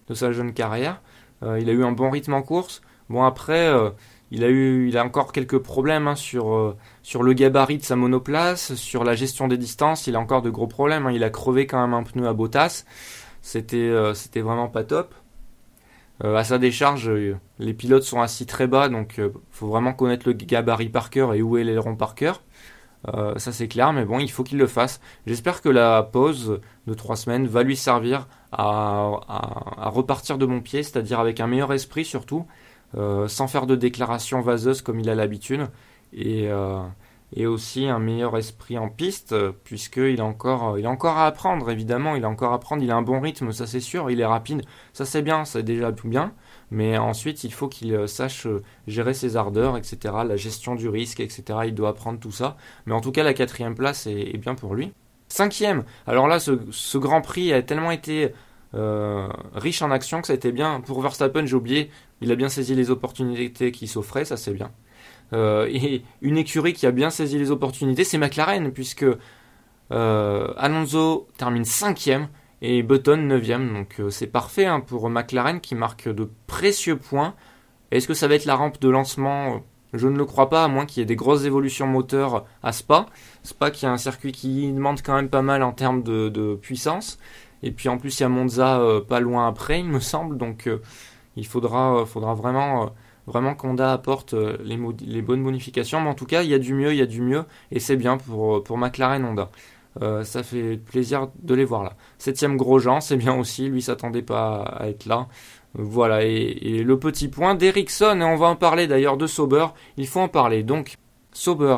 de 0.07 0.13
sa 0.13 0.31
jeune 0.31 0.53
carrière. 0.53 1.01
il 1.41 1.69
a 1.69 1.73
eu 1.73 1.83
un 1.83 1.91
bon 1.91 2.09
rythme 2.09 2.33
en 2.33 2.41
course. 2.41 2.81
Bon, 3.09 3.23
après, 3.23 3.71
il 4.31 4.43
a 4.43 4.49
eu, 4.49 4.87
il 4.87 4.97
a 4.97 5.03
encore 5.03 5.31
quelques 5.31 5.57
problèmes 5.57 6.07
hein, 6.07 6.15
sur 6.15 6.53
euh, 6.53 6.77
sur 7.01 7.23
le 7.23 7.33
gabarit 7.33 7.79
de 7.79 7.83
sa 7.83 7.95
monoplace, 7.95 8.75
sur 8.75 9.03
la 9.03 9.15
gestion 9.15 9.47
des 9.47 9.57
distances. 9.57 10.07
Il 10.07 10.15
a 10.15 10.19
encore 10.19 10.41
de 10.41 10.49
gros 10.51 10.67
problèmes. 10.67 11.07
Hein. 11.07 11.11
Il 11.11 11.23
a 11.23 11.29
crevé 11.29 11.65
quand 11.65 11.81
même 11.81 11.93
un 11.93 12.03
pneu 12.03 12.27
à 12.27 12.33
Bottas. 12.33 12.85
C'était 13.41 13.77
euh, 13.77 14.13
c'était 14.13 14.41
vraiment 14.41 14.67
pas 14.67 14.83
top. 14.83 15.15
Euh, 16.23 16.35
à 16.35 16.43
sa 16.43 16.57
décharge, 16.59 17.09
les 17.59 17.73
pilotes 17.73 18.03
sont 18.03 18.21
assis 18.21 18.45
très 18.45 18.67
bas, 18.67 18.89
donc 18.89 19.21
faut 19.51 19.67
vraiment 19.67 19.93
connaître 19.93 20.27
le 20.27 20.33
gabarit 20.33 20.89
par 20.89 21.09
cœur 21.09 21.33
et 21.33 21.41
où 21.41 21.57
est 21.57 21.63
l'aileron 21.63 21.95
par 21.95 22.13
cœur. 22.13 22.43
ça 23.37 23.53
c'est 23.53 23.69
clair, 23.69 23.93
mais 23.93 24.03
bon, 24.03 24.19
il 24.19 24.29
faut 24.29 24.43
qu'il 24.43 24.57
le 24.57 24.67
fasse. 24.67 24.99
J'espère 25.25 25.61
que 25.61 25.69
la 25.69 26.03
pause 26.03 26.59
de 26.87 26.93
trois 26.93 27.15
semaines 27.15 27.47
va 27.47 27.63
lui 27.63 27.77
servir 27.77 28.27
à, 28.51 29.11
à, 29.29 29.89
repartir 29.89 30.37
de 30.37 30.45
mon 30.45 30.59
pied, 30.59 30.83
c'est-à-dire 30.83 31.21
avec 31.21 31.39
un 31.39 31.47
meilleur 31.47 31.71
esprit 31.71 32.03
surtout, 32.03 32.45
sans 32.95 33.47
faire 33.47 33.67
de 33.67 33.75
déclarations 33.75 34.41
vaseuses 34.41 34.81
comme 34.81 34.99
il 34.99 35.09
a 35.09 35.15
l'habitude, 35.15 35.67
et, 36.13 36.47
euh, 36.49 36.81
et 37.35 37.45
aussi 37.45 37.87
un 37.87 37.99
meilleur 37.99 38.37
esprit 38.37 38.77
en 38.77 38.89
piste, 38.89 39.35
puisqu'il 39.63 40.19
a 40.19 40.25
encore, 40.25 40.79
il 40.79 40.85
a 40.85 40.89
encore 40.89 41.17
à 41.17 41.27
apprendre, 41.27 41.69
évidemment, 41.69 42.15
il 42.15 42.25
a 42.25 42.29
encore 42.29 42.51
à 42.51 42.55
apprendre, 42.55 42.83
il 42.83 42.91
a 42.91 42.95
un 42.95 43.01
bon 43.01 43.19
rythme, 43.19 43.51
ça 43.51 43.67
c'est 43.67 43.79
sûr, 43.79 44.09
il 44.09 44.19
est 44.19 44.25
rapide, 44.25 44.63
ça 44.93 45.05
c'est 45.05 45.21
bien, 45.21 45.45
c'est 45.45 45.63
déjà 45.63 45.91
tout 45.91 46.07
bien, 46.07 46.33
mais 46.71 46.97
ensuite 46.97 47.43
il 47.43 47.53
faut 47.53 47.67
qu'il 47.67 47.93
euh, 47.93 48.07
sache 48.07 48.47
gérer 48.87 49.13
ses 49.13 49.37
ardeurs, 49.37 49.77
etc., 49.77 49.97
la 50.25 50.35
gestion 50.35 50.75
du 50.75 50.89
risque, 50.89 51.19
etc., 51.19 51.43
il 51.65 51.75
doit 51.75 51.89
apprendre 51.89 52.19
tout 52.19 52.31
ça, 52.31 52.57
mais 52.85 52.93
en 52.93 53.01
tout 53.01 53.11
cas 53.11 53.23
la 53.23 53.33
quatrième 53.33 53.75
place 53.75 54.07
est, 54.07 54.37
bien 54.37 54.55
pour 54.55 54.73
lui. 54.73 54.91
Cinquième, 55.27 55.83
alors 56.07 56.27
là 56.27 56.39
ce, 56.39 56.97
Grand 56.97 57.21
Prix 57.21 57.53
a 57.53 57.61
tellement 57.61 57.91
été 57.91 58.25
euh, 58.25 58.29
riche 58.73 59.81
en 59.81 59.91
action, 59.91 60.21
que 60.21 60.27
ça 60.27 60.33
a 60.33 60.35
été 60.35 60.51
bien. 60.51 60.81
Pour 60.81 61.01
Verstappen, 61.01 61.45
j'ai 61.45 61.55
oublié, 61.55 61.89
il 62.21 62.31
a 62.31 62.35
bien 62.35 62.49
saisi 62.49 62.75
les 62.75 62.91
opportunités 62.91 63.71
qui 63.71 63.87
s'offraient, 63.87 64.25
ça 64.25 64.37
c'est 64.37 64.53
bien. 64.53 64.71
Euh, 65.33 65.67
et 65.71 66.03
une 66.21 66.37
écurie 66.37 66.73
qui 66.73 66.85
a 66.85 66.91
bien 66.91 67.09
saisi 67.09 67.37
les 67.37 67.51
opportunités, 67.51 68.03
c'est 68.03 68.17
McLaren, 68.17 68.71
puisque 68.71 69.05
euh, 69.91 70.53
Alonso 70.57 71.27
termine 71.37 71.65
5 71.65 72.29
et 72.61 72.83
Button 72.83 73.17
9 73.17 73.47
Donc 73.73 74.01
c'est 74.09 74.27
parfait 74.27 74.65
hein, 74.65 74.81
pour 74.81 75.09
McLaren 75.09 75.61
qui 75.61 75.75
marque 75.75 76.09
de 76.09 76.29
précieux 76.47 76.97
points. 76.97 77.35
Est-ce 77.91 78.07
que 78.07 78.13
ça 78.13 78.27
va 78.27 78.35
être 78.35 78.45
la 78.45 78.55
rampe 78.55 78.79
de 78.79 78.89
lancement? 78.89 79.63
Je 79.93 80.07
ne 80.07 80.17
le 80.17 80.25
crois 80.25 80.51
pas, 80.51 80.65
à 80.65 80.67
moins 80.67 80.85
qu'il 80.85 81.01
y 81.01 81.03
ait 81.03 81.07
des 81.07 81.15
grosses 81.15 81.45
évolutions 81.45 81.87
moteurs 81.87 82.45
à 82.61 82.71
Spa. 82.71 83.07
Spa 83.41 83.71
qui 83.71 83.85
est 83.85 83.89
un 83.89 83.97
circuit 83.97 84.31
qui 84.31 84.71
demande 84.71 85.01
quand 85.01 85.15
même 85.15 85.29
pas 85.29 85.41
mal 85.41 85.63
en 85.63 85.71
termes 85.71 86.03
de 86.03 86.55
puissance. 86.61 87.17
Et 87.63 87.71
puis 87.71 87.89
en 87.89 87.97
plus, 87.97 88.19
il 88.19 88.23
y 88.23 88.25
a 88.25 88.29
Monza 88.29 88.81
pas 89.07 89.19
loin 89.19 89.47
après, 89.47 89.79
il 89.79 89.85
me 89.85 89.99
semble. 89.99 90.37
Donc 90.37 90.69
il 91.35 91.45
faudra, 91.45 92.05
faudra 92.05 92.33
vraiment 92.33 92.93
vraiment 93.27 93.53
qu'Honda 93.53 93.93
apporte 93.93 94.33
les, 94.33 95.21
bonnes 95.21 95.41
modifications. 95.41 96.01
Mais 96.01 96.09
en 96.09 96.15
tout 96.15 96.25
cas, 96.25 96.43
il 96.43 96.49
y 96.49 96.53
a 96.53 96.59
du 96.59 96.73
mieux, 96.73 96.91
il 96.93 96.97
y 96.97 97.01
a 97.01 97.05
du 97.05 97.21
mieux, 97.21 97.43
et 97.71 97.79
c'est 97.79 97.95
bien 97.95 98.17
pour, 98.17 98.63
pour 98.63 98.77
McLaren 98.77 99.23
Honda. 99.23 99.51
Euh, 100.01 100.23
ça 100.23 100.43
fait 100.43 100.77
plaisir 100.77 101.29
de 101.41 101.55
les 101.55 101.65
voir 101.65 101.83
là. 101.83 101.93
Septième 102.17 102.57
Grosjean, 102.57 103.01
c'est 103.01 103.17
bien 103.17 103.35
aussi, 103.35 103.67
lui 103.67 103.81
s'attendait 103.81 104.21
pas 104.21 104.61
à 104.61 104.87
être 104.87 105.05
là. 105.05 105.27
Voilà, 105.73 106.23
et, 106.23 106.83
le 106.83 106.99
petit 106.99 107.27
point 107.27 107.55
d'Ericsson, 107.55 108.21
et 108.21 108.23
on 108.23 108.35
va 108.35 108.47
en 108.47 108.55
parler 108.55 108.87
d'ailleurs 108.87 109.17
de 109.17 109.27
Sauber, 109.27 109.67
il 109.97 110.07
faut 110.07 110.19
en 110.19 110.27
parler. 110.27 110.63
Donc, 110.63 110.95
Sauber, 111.31 111.77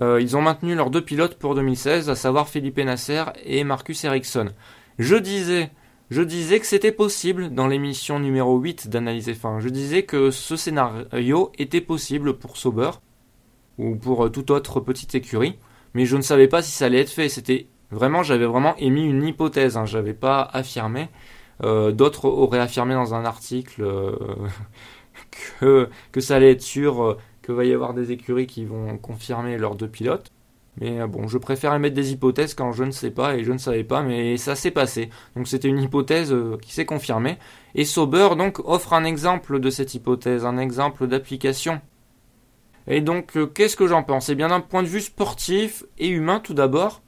euh, 0.00 0.20
ils 0.20 0.36
ont 0.36 0.42
maintenu 0.42 0.74
leurs 0.74 0.90
deux 0.90 1.02
pilotes 1.02 1.38
pour 1.38 1.54
2016, 1.54 2.10
à 2.10 2.14
savoir 2.14 2.48
Philippe 2.48 2.78
Nasser 2.78 3.24
et 3.44 3.64
Marcus 3.64 4.04
Ericsson. 4.04 4.50
Je 4.98 5.16
disais, 5.16 5.70
je 6.10 6.22
disais 6.22 6.60
que 6.60 6.66
c'était 6.66 6.92
possible 6.92 7.54
dans 7.54 7.66
l'émission 7.66 8.18
numéro 8.18 8.58
8 8.58 8.88
d'Analyse 8.88 9.32
Fin. 9.34 9.60
Je 9.60 9.68
disais 9.68 10.02
que 10.02 10.30
ce 10.30 10.56
scénario 10.56 11.52
était 11.58 11.80
possible 11.80 12.38
pour 12.38 12.56
Sauber, 12.56 12.90
ou 13.78 13.96
pour 13.96 14.30
toute 14.30 14.50
autre 14.50 14.80
petite 14.80 15.14
écurie 15.14 15.56
mais 15.94 16.06
je 16.06 16.16
ne 16.16 16.22
savais 16.22 16.48
pas 16.48 16.62
si 16.62 16.70
ça 16.72 16.86
allait 16.86 17.00
être 17.00 17.10
fait. 17.10 17.28
C'était 17.28 17.66
vraiment, 17.90 18.22
j'avais 18.22 18.46
vraiment 18.46 18.76
émis 18.76 19.04
une 19.04 19.24
hypothèse, 19.24 19.76
hein, 19.76 19.84
j'avais 19.84 20.14
pas 20.14 20.42
affirmé. 20.42 21.08
Euh, 21.62 21.92
d'autres 21.92 22.26
auraient 22.26 22.58
affirmé 22.58 22.94
dans 22.94 23.14
un 23.14 23.24
article 23.24 23.82
euh, 23.82 24.16
que, 26.12 26.20
ça 26.20 26.36
allait 26.36 26.52
être 26.52 26.62
sûr, 26.62 27.02
euh, 27.02 27.18
que 27.42 27.52
va 27.52 27.64
y 27.64 27.72
avoir 27.72 27.94
des 27.94 28.12
écuries 28.12 28.46
qui 28.46 28.64
vont 28.64 28.96
confirmer 28.98 29.58
leurs 29.58 29.76
deux 29.76 29.88
pilotes. 29.88 30.32
Mais 30.80 31.06
bon, 31.06 31.28
je 31.28 31.36
préfère 31.36 31.74
émettre 31.74 31.94
des 31.94 32.12
hypothèses 32.12 32.54
quand 32.54 32.72
je 32.72 32.84
ne 32.84 32.92
sais 32.92 33.10
pas 33.10 33.36
et 33.36 33.44
je 33.44 33.52
ne 33.52 33.58
savais 33.58 33.84
pas, 33.84 34.02
mais 34.02 34.38
ça 34.38 34.54
s'est 34.54 34.70
passé. 34.70 35.10
Donc 35.36 35.46
c'était 35.46 35.68
une 35.68 35.82
hypothèse 35.82 36.34
qui 36.62 36.72
s'est 36.72 36.86
confirmée. 36.86 37.38
Et 37.74 37.84
Sauber 37.84 38.30
donc 38.38 38.58
offre 38.64 38.94
un 38.94 39.04
exemple 39.04 39.60
de 39.60 39.70
cette 39.70 39.94
hypothèse, 39.94 40.46
un 40.46 40.56
exemple 40.56 41.06
d'application 41.06 41.80
et 42.86 43.00
donc, 43.00 43.36
euh, 43.36 43.46
qu'est-ce 43.46 43.76
que 43.76 43.86
j'en 43.86 44.02
pense? 44.02 44.28
Eh 44.28 44.34
bien, 44.34 44.48
d'un 44.48 44.60
point 44.60 44.82
de 44.82 44.88
vue 44.88 45.00
sportif 45.00 45.84
et 45.98 46.08
humain, 46.08 46.40
tout 46.40 46.54
d'abord, 46.54 47.02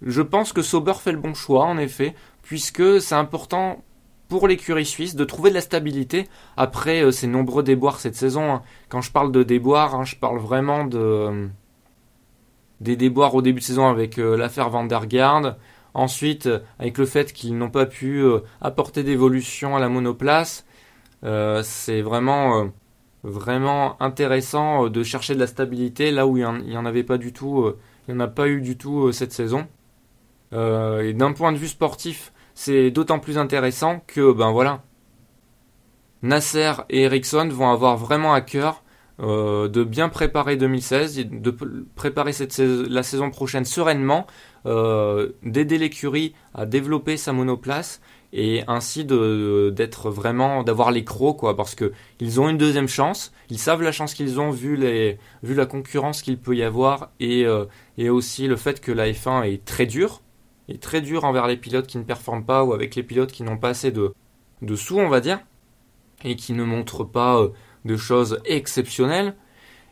je 0.00 0.22
pense 0.22 0.52
que 0.52 0.62
Sauber 0.62 0.94
fait 0.94 1.12
le 1.12 1.18
bon 1.18 1.34
choix, 1.34 1.64
en 1.64 1.78
effet, 1.78 2.14
puisque 2.42 3.00
c'est 3.00 3.14
important 3.14 3.84
pour 4.28 4.48
l'écurie 4.48 4.86
suisse 4.86 5.14
de 5.14 5.24
trouver 5.24 5.50
de 5.50 5.54
la 5.56 5.60
stabilité 5.60 6.26
après 6.56 7.02
euh, 7.02 7.10
ces 7.10 7.26
nombreux 7.26 7.62
déboires 7.62 8.00
cette 8.00 8.16
saison. 8.16 8.52
Hein. 8.52 8.62
Quand 8.88 9.02
je 9.02 9.12
parle 9.12 9.30
de 9.32 9.42
déboires, 9.42 9.94
hein, 9.94 10.04
je 10.04 10.16
parle 10.16 10.38
vraiment 10.38 10.84
de 10.84 10.98
euh, 10.98 11.46
des 12.82 12.96
déboires 12.96 13.34
au 13.34 13.42
début 13.42 13.60
de 13.60 13.64
saison 13.64 13.88
avec 13.88 14.16
l'affaire 14.16 14.70
Van 14.70 14.86
ensuite 15.94 16.48
avec 16.78 16.98
le 16.98 17.06
fait 17.06 17.32
qu'ils 17.32 17.56
n'ont 17.56 17.70
pas 17.70 17.86
pu 17.86 18.24
apporter 18.60 19.02
d'évolution 19.02 19.76
à 19.76 19.80
la 19.80 19.88
monoplace. 19.88 20.64
c'est 21.22 22.02
vraiment 22.02 22.70
vraiment 23.22 24.00
intéressant 24.02 24.86
euh, 24.86 24.90
de 24.90 25.02
chercher 25.02 25.34
de 25.34 25.40
la 25.40 25.46
stabilité 25.46 26.10
là 26.10 26.26
où 26.26 26.36
il 26.36 26.46
n'y 26.64 26.76
en, 26.76 26.86
avait 26.86 27.04
pas 27.04 27.18
du 27.18 27.32
tout, 27.32 27.62
euh, 27.62 27.78
il 28.08 28.14
n'y 28.14 28.20
en 28.20 28.24
a 28.24 28.28
pas 28.28 28.48
eu 28.48 28.60
du 28.60 28.76
tout 28.76 29.06
euh, 29.06 29.12
cette 29.12 29.32
saison. 29.32 29.66
et 30.52 31.14
d'un 31.14 31.32
point 31.32 31.52
de 31.52 31.56
vue 31.56 31.68
sportif, 31.68 32.32
c'est 32.54 32.90
d'autant 32.90 33.18
plus 33.18 33.38
intéressant 33.38 34.02
que 34.06 34.32
ben 34.32 34.50
voilà, 34.50 34.82
Nasser 36.22 36.72
et 36.90 37.02
Ericsson 37.02 37.48
vont 37.48 37.70
avoir 37.70 37.96
vraiment 37.96 38.34
à 38.34 38.42
cœur 38.42 38.82
de 39.18 39.84
bien 39.84 40.08
préparer 40.08 40.56
2016, 40.56 41.26
de 41.30 41.50
préparer 41.94 42.32
cette 42.32 42.58
la 42.58 43.02
saison 43.02 43.30
prochaine 43.30 43.64
sereinement, 43.64 44.26
d'aider 44.64 45.78
l'écurie 45.78 46.34
à 46.54 46.66
développer 46.66 47.16
sa 47.16 47.32
monoplace 47.32 48.00
et 48.32 48.64
ainsi 48.66 49.04
d'être 49.04 50.10
vraiment 50.10 50.62
d'avoir 50.62 50.90
les 50.90 51.04
crocs 51.04 51.38
quoi 51.38 51.54
parce 51.54 51.74
que 51.74 51.92
ils 52.18 52.40
ont 52.40 52.48
une 52.48 52.56
deuxième 52.56 52.88
chance 52.88 53.32
ils 53.50 53.58
savent 53.58 53.82
la 53.82 53.92
chance 53.92 54.14
qu'ils 54.14 54.40
ont 54.40 54.50
vu 54.50 54.76
les 54.76 55.18
vu 55.42 55.54
la 55.54 55.66
concurrence 55.66 56.22
qu'il 56.22 56.38
peut 56.38 56.56
y 56.56 56.62
avoir 56.62 57.10
et 57.20 57.44
euh, 57.44 57.66
et 57.98 58.08
aussi 58.08 58.46
le 58.46 58.56
fait 58.56 58.80
que 58.80 58.90
la 58.90 59.10
F1 59.10 59.44
est 59.44 59.64
très 59.64 59.84
dure 59.84 60.22
est 60.68 60.82
très 60.82 61.02
dure 61.02 61.24
envers 61.24 61.46
les 61.46 61.58
pilotes 61.58 61.86
qui 61.86 61.98
ne 61.98 62.04
performent 62.04 62.44
pas 62.44 62.64
ou 62.64 62.72
avec 62.72 62.94
les 62.94 63.02
pilotes 63.02 63.32
qui 63.32 63.42
n'ont 63.42 63.58
pas 63.58 63.70
assez 63.70 63.90
de 63.90 64.14
de 64.62 64.76
sous 64.76 64.98
on 64.98 65.08
va 65.08 65.20
dire 65.20 65.40
et 66.24 66.36
qui 66.36 66.54
ne 66.54 66.64
montrent 66.64 67.04
pas 67.04 67.38
euh, 67.38 67.48
de 67.84 67.96
choses 67.96 68.40
exceptionnelles 68.44 69.34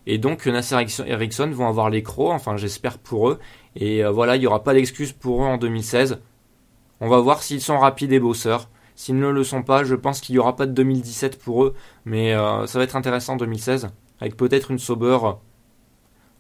et 0.07 0.19
donc 0.19 0.47
Nasser 0.47 0.77
Ericsson 1.07 1.51
vont 1.51 1.69
avoir 1.69 1.91
les 1.91 2.03
crocs 2.03 2.33
enfin 2.33 2.57
j'espère 2.57 2.99
pour 2.99 3.31
eux 3.31 3.39
et 3.77 4.05
euh, 4.05 4.11
voilà 4.11 4.37
il 4.37 4.41
n'y 4.41 4.47
aura 4.47 4.63
pas 4.63 4.75
d'excuse 4.75 5.13
pour 5.13 5.43
eux 5.43 5.47
en 5.47 5.59
2016 5.59 6.21
on 7.01 7.09
va 7.09 7.19
voir 7.19 7.43
s'ils 7.43 7.63
sont 7.63 7.79
rapides 7.79 8.13
et 8.13 8.21
bosseurs. 8.21 8.69
S'ils 8.95 9.19
ne 9.19 9.29
le 9.29 9.43
sont 9.43 9.63
pas, 9.63 9.85
je 9.85 9.95
pense 9.95 10.21
qu'il 10.21 10.35
n'y 10.35 10.39
aura 10.39 10.55
pas 10.57 10.67
de 10.67 10.73
2017 10.73 11.43
pour 11.43 11.65
eux, 11.65 11.75
mais 12.05 12.35
euh, 12.35 12.67
ça 12.67 12.79
va 12.79 12.85
être 12.85 12.97
intéressant 12.97 13.37
2016, 13.37 13.89
avec 14.21 14.37
peut-être 14.37 14.71
une 14.71 14.79
Sauber 14.79 15.19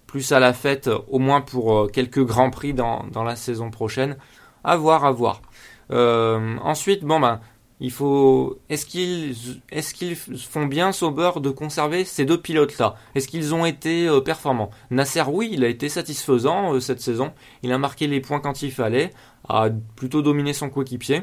plus 0.06 0.32
à 0.32 0.40
la 0.40 0.52
fête, 0.52 0.90
au 1.08 1.18
moins 1.18 1.40
pour 1.40 1.74
euh, 1.74 1.86
quelques 1.86 2.22
grands 2.22 2.50
prix 2.50 2.74
dans, 2.74 3.06
la 3.24 3.36
saison 3.36 3.70
prochaine. 3.70 4.18
À 4.64 4.76
voir, 4.76 5.06
à 5.06 5.12
voir. 5.12 5.40
Ensuite, 5.88 7.04
bon 7.04 7.18
ben, 7.18 7.40
il 7.80 7.90
faut. 7.90 8.58
Est-ce 8.68 8.86
qu'ils 8.86 9.34
est-ce 9.70 9.94
qu'ils 9.94 10.16
font 10.16 10.66
bien 10.66 10.92
Sauber 10.92 11.32
de 11.40 11.50
conserver 11.50 12.04
ces 12.04 12.24
deux 12.24 12.40
pilotes-là? 12.40 12.94
Est-ce 13.14 13.26
qu'ils 13.28 13.54
ont 13.54 13.64
été 13.64 14.08
performants? 14.24 14.70
Nasser, 14.90 15.24
oui, 15.28 15.50
il 15.52 15.64
a 15.64 15.68
été 15.68 15.88
satisfaisant 15.88 16.78
cette 16.80 17.00
saison. 17.00 17.32
Il 17.62 17.72
a 17.72 17.78
marqué 17.78 18.06
les 18.06 18.20
points 18.20 18.40
quand 18.40 18.62
il 18.62 18.70
fallait 18.70 19.12
a 19.48 19.68
plutôt 19.96 20.22
dominé 20.22 20.52
son 20.52 20.70
coéquipier. 20.70 21.22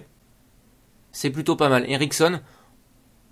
C'est 1.12 1.30
plutôt 1.30 1.56
pas 1.56 1.70
mal. 1.70 1.90
Ericsson, 1.90 2.42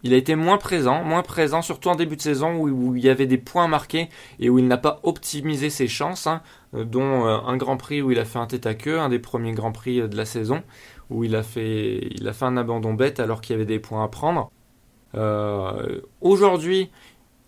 il 0.04 0.14
a 0.14 0.18
été 0.18 0.36
moins 0.36 0.58
présent, 0.58 1.04
moins 1.04 1.24
présent, 1.24 1.62
surtout 1.62 1.90
en 1.90 1.96
début 1.96 2.16
de 2.16 2.22
saison 2.22 2.56
où, 2.56 2.96
il 2.96 3.04
y 3.04 3.10
avait 3.10 3.26
des 3.26 3.38
points 3.38 3.68
marqués 3.68 4.10
et 4.40 4.50
où 4.50 4.60
il 4.60 4.68
n'a 4.68 4.78
pas 4.78 5.00
optimisé 5.04 5.70
ses 5.70 5.88
chances, 5.88 6.28
hein, 6.28 6.42
euh, 6.74 6.84
dont 6.84 7.26
euh, 7.26 7.38
un 7.46 7.58
Grand 7.58 7.78
Prix 7.78 8.02
où 8.02 8.12
il 8.12 8.20
a 8.20 8.26
fait 8.26 8.40
un 8.40 8.48
tête 8.48 8.66
à 8.66 8.76
queue, 8.76 9.00
un 9.00 9.10
des 9.10 9.20
premiers 9.20 9.52
Grands 9.52 9.72
Prix 9.72 10.02
euh, 10.02 10.08
de 10.08 10.16
la 10.16 10.26
saison, 10.26 10.64
où 11.10 11.24
il 11.24 11.36
a 11.36 11.44
fait, 11.44 12.10
un 12.42 12.58
abandon 12.58 12.94
bête 12.94 13.20
alors 13.20 13.42
qu'il 13.42 13.54
y 13.54 13.56
avait 13.56 13.66
des 13.66 13.80
points 13.80 14.04
à 14.04 14.08
prendre. 14.08 14.52
Aujourd'hui, 16.22 16.90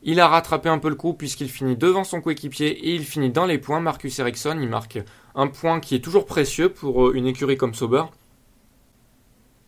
il 0.03 0.19
a 0.19 0.27
rattrapé 0.27 0.69
un 0.69 0.79
peu 0.79 0.89
le 0.89 0.95
coup 0.95 1.13
puisqu'il 1.13 1.49
finit 1.49 1.75
devant 1.75 2.03
son 2.03 2.21
coéquipier 2.21 2.67
et 2.67 2.95
il 2.95 3.03
finit 3.03 3.29
dans 3.29 3.45
les 3.45 3.57
points. 3.57 3.79
Marcus 3.79 4.19
Ericsson, 4.19 4.57
il 4.61 4.69
marque 4.69 4.99
un 5.35 5.47
point 5.47 5.79
qui 5.79 5.95
est 5.95 5.99
toujours 5.99 6.25
précieux 6.25 6.69
pour 6.69 7.07
euh, 7.07 7.13
une 7.13 7.27
écurie 7.27 7.57
comme 7.57 7.73
Sauber. 7.73 8.03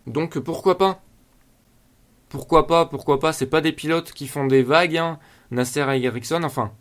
Donc 0.08 0.39
pourquoi 0.39 0.77
pas? 0.77 1.01
Pourquoi 2.29 2.67
pas 2.67 2.86
Pourquoi 2.86 3.19
pas? 3.19 3.34
C'est 3.34 3.48
pas 3.48 3.62
des 3.62 3.72
pilotes 3.72 4.12
qui 4.12 4.27
font 4.27 4.46
des 4.46 4.63
vagues, 4.63 4.98
hein. 4.98 5.19
Nasser 5.51 5.81
et 5.98 6.03
Ericsson, 6.03 6.43
enfin. 6.43 6.72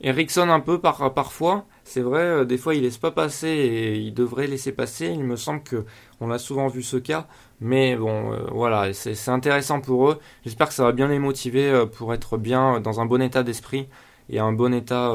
Ericsson 0.00 0.50
un 0.50 0.60
peu 0.60 0.80
par, 0.80 1.14
parfois, 1.14 1.66
c'est 1.84 2.02
vrai, 2.02 2.22
euh, 2.22 2.44
des 2.44 2.58
fois 2.58 2.74
il 2.74 2.82
laisse 2.82 2.98
pas 2.98 3.10
passer 3.10 3.48
et 3.48 3.96
il 3.96 4.12
devrait 4.12 4.46
laisser 4.46 4.72
passer. 4.72 5.06
Il 5.06 5.24
me 5.24 5.36
semble 5.36 5.62
que 5.62 5.84
on 6.20 6.30
a 6.30 6.38
souvent 6.38 6.68
vu 6.68 6.82
ce 6.82 6.96
cas, 6.96 7.28
mais 7.60 7.96
bon, 7.96 8.32
euh, 8.32 8.46
voilà, 8.52 8.92
c'est 8.92 9.30
intéressant 9.30 9.80
pour 9.80 10.10
eux. 10.10 10.18
J'espère 10.44 10.68
que 10.68 10.74
ça 10.74 10.84
va 10.84 10.92
bien 10.92 11.08
les 11.08 11.18
motiver 11.18 11.84
pour 11.96 12.12
être 12.14 12.36
bien 12.36 12.80
dans 12.80 13.00
un 13.00 13.06
bon 13.06 13.22
état 13.22 13.42
d'esprit 13.42 13.88
et 14.28 14.38
un 14.38 14.52
bon 14.52 14.74
état 14.74 15.14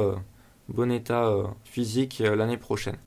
bon 0.72 0.92
état 0.92 1.26
euh, 1.26 1.44
physique 1.64 2.22
euh, 2.22 2.36
l'année 2.36 2.58
prochaine. 2.58 2.98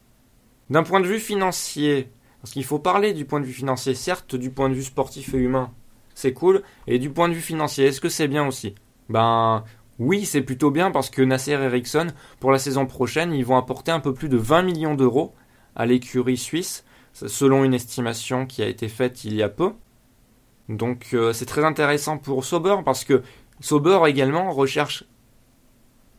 D'un 0.71 0.83
point 0.83 1.00
de 1.00 1.07
vue 1.07 1.19
financier, 1.19 2.11
parce 2.40 2.52
qu'il 2.52 2.64
faut 2.64 2.78
parler 2.78 3.12
du 3.12 3.25
point 3.25 3.40
de 3.40 3.47
vue 3.47 3.52
financier, 3.52 3.95
certes 3.95 4.35
du 4.35 4.50
point 4.50 4.69
de 4.69 4.75
vue 4.75 4.83
sportif 4.83 5.35
et 5.35 5.38
humain, 5.38 5.71
c'est 6.14 6.33
cool, 6.33 6.62
et 6.87 6.99
du 6.99 7.11
point 7.11 7.28
de 7.28 7.35
vue 7.35 7.40
financier, 7.40 7.87
est-ce 7.87 8.00
que 8.00 8.09
c'est 8.09 8.28
bien 8.28 8.47
aussi? 8.47 8.75
Ben 9.09 9.64
oui, 9.98 10.24
c'est 10.24 10.40
plutôt 10.40 10.70
bien 10.70 10.90
parce 10.90 11.10
que 11.10 11.22
Nasser 11.22 11.52
Ericsson, 11.52 12.08
pour 12.40 12.50
la 12.50 12.58
saison 12.58 12.86
prochaine, 12.86 13.32
ils 13.32 13.44
vont 13.44 13.56
apporter 13.56 13.92
un 13.92 14.00
peu 14.00 14.12
plus 14.12 14.28
de 14.28 14.36
20 14.36 14.62
millions 14.62 14.94
d'euros 14.94 15.34
à 15.76 15.86
l'écurie 15.86 16.36
suisse, 16.36 16.84
selon 17.12 17.64
une 17.64 17.74
estimation 17.74 18.46
qui 18.46 18.62
a 18.62 18.66
été 18.66 18.88
faite 18.88 19.24
il 19.24 19.34
y 19.34 19.42
a 19.42 19.48
peu. 19.48 19.72
Donc 20.68 21.08
euh, 21.12 21.32
c'est 21.32 21.46
très 21.46 21.64
intéressant 21.64 22.18
pour 22.18 22.44
Sauber 22.44 22.76
parce 22.84 23.04
que 23.04 23.22
Sauber 23.60 24.00
également 24.06 24.50
recherche 24.50 25.04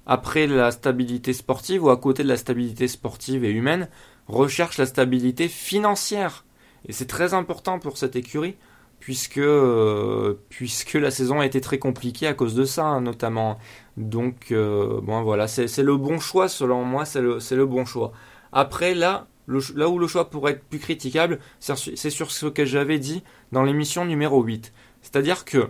après 0.05 0.47
la 0.47 0.71
stabilité 0.71 1.33
sportive 1.33 1.83
ou 1.83 1.89
à 1.89 1.97
côté 1.97 2.23
de 2.23 2.27
la 2.27 2.37
stabilité 2.37 2.87
sportive 2.87 3.43
et 3.43 3.49
humaine, 3.49 3.89
recherche 4.27 4.77
la 4.77 4.85
stabilité 4.85 5.47
financière. 5.47 6.45
Et 6.87 6.93
c'est 6.93 7.07
très 7.07 7.33
important 7.33 7.79
pour 7.79 7.97
cette 7.97 8.15
écurie, 8.15 8.55
puisque, 8.99 9.37
euh, 9.37 10.35
puisque 10.49 10.93
la 10.93 11.11
saison 11.11 11.39
a 11.39 11.45
été 11.45 11.61
très 11.61 11.77
compliquée 11.77 12.27
à 12.27 12.33
cause 12.33 12.55
de 12.55 12.65
ça, 12.65 12.85
hein, 12.85 13.01
notamment. 13.01 13.59
Donc, 13.97 14.51
euh, 14.51 14.99
bon, 15.01 15.21
voilà, 15.21 15.47
c'est 15.47 15.83
le 15.83 15.95
bon 15.95 16.19
choix, 16.19 16.49
selon 16.49 16.83
moi, 16.83 17.05
c'est 17.05 17.21
le, 17.21 17.65
bon 17.65 17.85
choix. 17.85 18.11
Après, 18.51 18.95
là, 18.95 19.27
là 19.75 19.89
où 19.89 19.99
le 19.99 20.07
choix 20.07 20.29
pourrait 20.29 20.53
être 20.53 20.63
plus 20.63 20.79
critiquable, 20.79 21.39
c'est 21.59 22.09
sur 22.09 22.31
ce 22.31 22.47
que 22.47 22.65
j'avais 22.65 22.99
dit 22.99 23.23
dans 23.51 23.63
l'émission 23.63 24.05
numéro 24.05 24.41
8. 24.41 24.73
C'est-à-dire 25.01 25.45
que, 25.45 25.69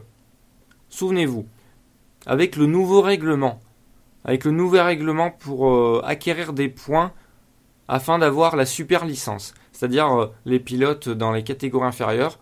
souvenez-vous, 0.90 1.46
avec 2.26 2.56
le 2.56 2.68
nouveau 2.68 3.02
règlement, 3.02 3.60
avec 4.24 4.46
le 4.46 4.52
nouvel 4.52 4.82
règlement 4.82 5.30
pour 5.30 5.70
euh, 5.70 6.02
acquérir 6.06 6.54
des 6.54 6.70
points 6.70 7.12
afin 7.88 8.18
d'avoir 8.18 8.56
la 8.56 8.66
super 8.66 9.06
licence. 9.06 9.54
c'est-à-dire 9.72 10.32
les 10.46 10.60
pilotes 10.60 11.10
dans 11.10 11.34
les 11.34 11.44
catégories 11.44 11.86
inférieures 11.86 12.40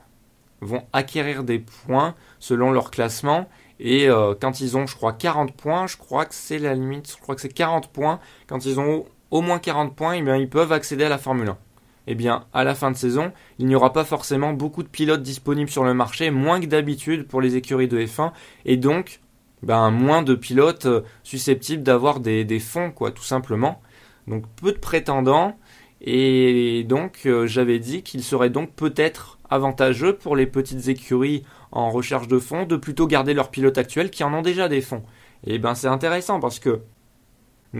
vont 0.63 0.83
acquérir 0.93 1.43
des 1.43 1.59
points 1.59 2.15
selon 2.39 2.71
leur 2.71 2.91
classement. 2.91 3.49
Et 3.79 4.07
quand 4.39 4.61
ils 4.61 4.77
ont 4.77 4.87
je 4.87 4.95
crois 4.95 5.13
40 5.13 5.51
points, 5.53 5.87
je 5.87 5.97
crois 5.97 6.25
que 6.25 6.33
c'est 6.33 6.59
la 6.59 6.73
limite, 6.73 7.11
je 7.11 7.21
crois 7.21 7.35
que 7.35 7.41
c'est 7.41 7.49
40 7.49 7.89
points, 7.91 8.19
quand 8.47 8.65
ils 8.65 8.79
ont 8.79 9.05
au 9.31 9.41
moins 9.41 9.59
40 9.59 9.95
points, 9.95 10.13
eh 10.13 10.39
ils 10.39 10.49
peuvent 10.49 10.71
accéder 10.71 11.03
à 11.03 11.09
la 11.09 11.17
Formule 11.17 11.49
1 11.49 11.57
eh 12.07 12.15
bien, 12.15 12.45
à 12.53 12.63
la 12.63 12.75
fin 12.75 12.91
de 12.91 12.97
saison, 12.97 13.31
il 13.59 13.67
n'y 13.67 13.75
aura 13.75 13.93
pas 13.93 14.03
forcément 14.03 14.53
beaucoup 14.53 14.83
de 14.83 14.87
pilotes 14.87 15.21
disponibles 15.21 15.69
sur 15.69 15.83
le 15.83 15.93
marché, 15.93 16.31
moins 16.31 16.59
que 16.59 16.65
d'habitude 16.65 17.27
pour 17.27 17.41
les 17.41 17.55
écuries 17.55 17.87
de 17.87 17.99
F1, 17.99 18.31
et 18.65 18.77
donc, 18.77 19.21
ben, 19.61 19.89
moins 19.91 20.21
de 20.21 20.35
pilotes 20.35 20.85
euh, 20.85 21.01
susceptibles 21.23 21.83
d'avoir 21.83 22.19
des, 22.19 22.59
fonds, 22.59 22.91
quoi, 22.91 23.11
tout 23.11 23.23
simplement. 23.23 23.81
Donc, 24.27 24.45
peu 24.57 24.73
de 24.73 24.77
prétendants, 24.77 25.57
et 26.03 26.83
donc, 26.83 27.21
euh, 27.25 27.47
j'avais 27.47 27.79
dit 27.79 28.03
qu'il 28.03 28.23
serait 28.23 28.49
donc 28.49 28.73
peut-être 28.73 29.39
avantageux 29.49 30.17
pour 30.17 30.35
les 30.35 30.47
petites 30.47 30.89
écuries 30.89 31.43
en 31.71 31.89
recherche 31.91 32.27
de 32.27 32.39
fonds 32.39 32.65
de 32.65 32.75
plutôt 32.75 33.07
garder 33.07 33.33
leurs 33.33 33.51
pilotes 33.51 33.77
actuels 33.77 34.11
qui 34.11 34.23
en 34.23 34.33
ont 34.33 34.41
déjà 34.41 34.67
des 34.67 34.81
fonds. 34.81 35.03
Et 35.45 35.59
ben, 35.59 35.75
c'est 35.75 35.87
intéressant 35.87 36.41
parce 36.41 36.59
que, 36.59 36.81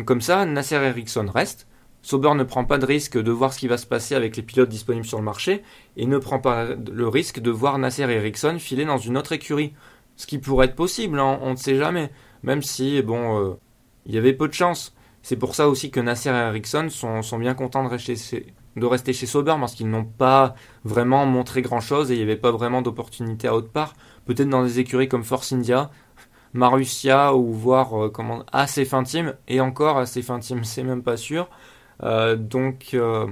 comme 0.06 0.22
ça, 0.22 0.46
Nasser 0.46 0.76
Ericsson 0.76 1.30
reste, 1.34 1.68
Sauber 2.02 2.34
ne 2.36 2.44
prend 2.44 2.64
pas 2.64 2.78
de 2.78 2.86
risque 2.86 3.22
de 3.22 3.32
voir 3.32 3.54
ce 3.54 3.60
qui 3.60 3.68
va 3.68 3.78
se 3.78 3.86
passer 3.86 4.16
avec 4.16 4.38
les 4.38 4.44
pilotes 4.44 4.70
disponibles 4.70 5.06
sur 5.06 5.18
le 5.18 5.24
marché 5.24 5.62
et 5.98 6.06
ne 6.06 6.18
prend 6.18 6.40
pas 6.40 6.76
le 6.76 7.08
risque 7.08 7.40
de 7.40 7.52
voir 7.52 7.78
Nasser 7.78 8.04
Ericsson 8.04 8.58
filer 8.58 8.86
dans 8.86 8.98
une 8.98 9.18
autre 9.18 9.34
écurie. 9.34 9.74
Ce 10.16 10.28
qui 10.28 10.38
pourrait 10.38 10.68
être 10.68 10.76
possible, 10.76 11.20
hein, 11.20 11.40
on 11.42 11.52
ne 11.52 11.56
sait 11.56 11.76
jamais. 11.76 12.10
Même 12.44 12.62
si, 12.62 13.02
bon, 13.02 13.40
euh, 13.40 13.54
il 14.06 14.16
y 14.16 14.18
avait 14.18 14.34
peu 14.34 14.48
de 14.48 14.54
chance. 14.54 14.94
C'est 15.24 15.38
pour 15.38 15.56
ça 15.56 15.70
aussi 15.70 15.90
que 15.90 16.02
Nasser 16.02 16.30
et 16.30 16.34
Ericsson 16.34 16.90
sont, 16.90 17.40
bien 17.40 17.54
contents 17.54 17.84
de 17.84 17.90
rester, 17.90 18.54
de 18.76 18.86
rester 18.86 19.14
chez 19.14 19.26
Sauber 19.26 19.56
parce 19.58 19.74
qu'ils 19.74 19.90
n'ont 19.90 20.04
pas 20.04 20.54
vraiment 20.84 21.26
montré 21.26 21.62
grand 21.62 21.80
chose 21.80 22.12
et 22.12 22.16
il 22.16 22.18
n'y 22.18 22.24
avait 22.24 22.36
pas 22.36 22.52
vraiment 22.52 22.82
d'opportunité 22.82 23.48
à 23.48 23.56
haute 23.56 23.72
part. 23.72 23.94
Peut-être 24.26 24.50
dans 24.50 24.64
des 24.64 24.80
écuries 24.80 25.08
comme 25.08 25.24
Force 25.24 25.54
India, 25.54 25.90
Marussia 26.54 27.36
ou 27.36 27.54
voire 27.54 28.06
euh, 28.06 28.10
comment, 28.10 28.44
assez 28.52 28.84
fin 28.84 29.04
team 29.04 29.34
et 29.48 29.62
encore 29.62 29.98
assez 29.98 30.22
fin 30.22 30.40
team, 30.40 30.64
c'est 30.66 30.84
même 30.84 31.04
pas 31.04 31.18
sûr. 31.18 31.50
Euh, 32.04 32.36
donc 32.36 32.90
euh, 32.94 33.28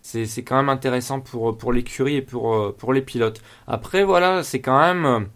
c'est 0.00 0.42
quand 0.42 0.56
même 0.56 0.68
intéressant 0.70 1.20
pour, 1.20 1.56
pour 1.58 1.72
l'écurie 1.72 2.16
et 2.16 2.22
pour, 2.22 2.54
euh, 2.54 2.74
pour 2.76 2.92
les 2.94 3.02
pilotes. 3.02 3.42
Après 3.66 4.04
voilà, 4.04 4.42
c'est 4.42 4.60
quand 4.60 4.80
même 4.80 5.28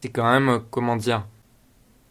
c'est 0.00 0.10
quand 0.10 0.30
même 0.30 0.60
comment 0.70 0.96
dire 0.96 1.26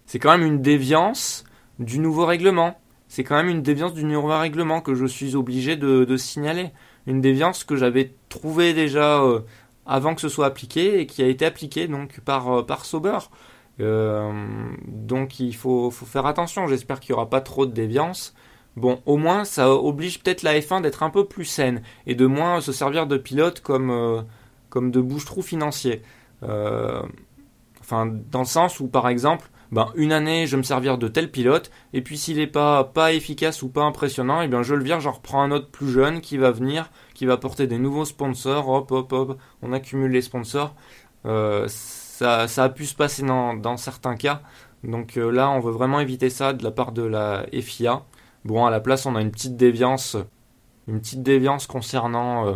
c'est 0.06 0.20
quand 0.20 0.38
même 0.38 0.46
une 0.46 0.62
déviance 0.62 1.46
du 1.80 2.00
nouveau 2.00 2.26
règlement. 2.26 2.80
C'est 3.08 3.24
quand 3.24 3.36
même 3.36 3.50
une 3.50 3.64
déviance 3.64 3.94
du 3.94 4.04
nouveau 4.04 4.38
règlement 4.38 4.82
que 4.82 4.94
je 4.94 5.06
suis 5.06 5.36
obligé 5.36 5.76
de, 5.76 6.18
signaler. 6.18 6.70
Une 7.08 7.22
déviance 7.22 7.64
que 7.64 7.76
j'avais 7.76 8.14
trouvée 8.30 8.74
déjà 8.74 9.24
avant 9.88 10.14
que 10.14 10.22
ce 10.22 10.30
soit 10.30 10.46
appliqué 10.46 11.00
et 11.00 11.08
qui 11.08 11.24
a 11.24 11.28
été 11.28 11.46
appliquée 11.46 11.88
donc 11.88 12.20
par, 12.20 12.66
par 12.68 12.86
Sauber. 12.86 13.18
donc 13.80 15.40
il 15.40 15.56
faut, 15.56 15.90
faut 15.90 16.06
faire 16.06 16.28
attention. 16.28 16.68
J'espère 16.68 17.00
qu'il 17.00 17.14
n'y 17.14 17.18
aura 17.18 17.30
pas 17.30 17.42
trop 17.42 17.66
de 17.66 17.72
déviance. 17.72 18.36
Bon, 18.80 19.02
au 19.06 19.18
moins, 19.18 19.44
ça 19.44 19.74
oblige 19.74 20.22
peut-être 20.22 20.44
la 20.44 20.58
F1 20.58 20.82
d'être 20.82 21.04
un 21.04 21.10
peu 21.10 21.26
plus 21.26 21.46
saine 21.46 21.82
et 22.06 22.16
de 22.16 22.26
moins 22.26 22.62
se 22.62 22.72
servir 22.72 23.08
de 23.08 23.18
pilotes 23.18 23.60
comme, 23.62 23.92
euh, 23.92 24.22
de 24.74 25.02
bouche-trou 25.02 25.42
financiers. 25.42 26.02
Euh, 26.44 27.02
enfin, 27.82 28.06
dans 28.06 28.40
le 28.40 28.46
sens 28.46 28.80
où, 28.80 28.88
par 28.88 29.10
exemple, 29.10 29.50
ben, 29.72 29.92
une 29.96 30.12
année, 30.12 30.48
je 30.48 30.52
vais 30.52 30.58
me 30.58 30.64
servir 30.64 30.98
de 30.98 31.08
tel 31.08 31.30
pilote, 31.30 31.70
et 31.94 32.02
puis 32.02 32.18
s'il 32.18 32.38
n'est 32.38 32.48
pas, 32.48 32.92
efficace 33.12 33.62
ou 33.62 33.70
pas 33.70 33.84
impressionnant, 33.84 34.42
et 34.42 34.46
eh 34.46 34.48
bien 34.48 34.64
je 34.64 34.74
le 34.74 34.84
vire, 34.84 35.00
j'en 35.00 35.12
reprends 35.12 35.44
un 35.44 35.52
autre 35.52 35.70
plus 35.70 35.92
jeune 35.92 36.22
qui 36.22 36.38
va 36.38 36.52
venir, 36.52 36.90
qui 37.14 37.26
va 37.26 37.38
porter 37.38 37.68
des 37.68 37.78
nouveaux 37.78 38.06
sponsors, 38.06 38.68
hop, 38.68 38.92
hop, 38.92 39.14
hop, 39.14 39.38
on 39.62 39.72
accumule 39.74 40.12
les 40.12 40.22
sponsors. 40.22 40.76
Euh, 41.26 41.66
ça, 41.68 42.48
ça, 42.48 42.64
a 42.64 42.70
pu 42.70 42.86
se 42.86 42.96
passer 42.96 43.24
dans, 43.24 43.78
certains 43.78 44.16
cas. 44.16 44.42
Donc 44.84 45.16
là, 45.16 45.50
on 45.50 45.60
veut 45.60 45.72
vraiment 45.72 46.00
éviter 46.00 46.30
ça 46.30 46.54
de 46.54 46.64
la 46.64 46.72
part 46.72 46.92
de 46.92 47.04
la 47.04 47.46
FIA. 47.52 48.04
Bon, 48.46 48.66
à 48.66 48.72
la 48.72 48.80
place, 48.80 49.06
on 49.06 49.16
a 49.16 49.22
une 49.22 49.32
petite 49.32 49.58
déviance, 49.58 50.16
une 50.88 51.00
petite 51.00 51.24
déviance 51.24 51.68
concernant, 51.68 52.48
euh, 52.48 52.56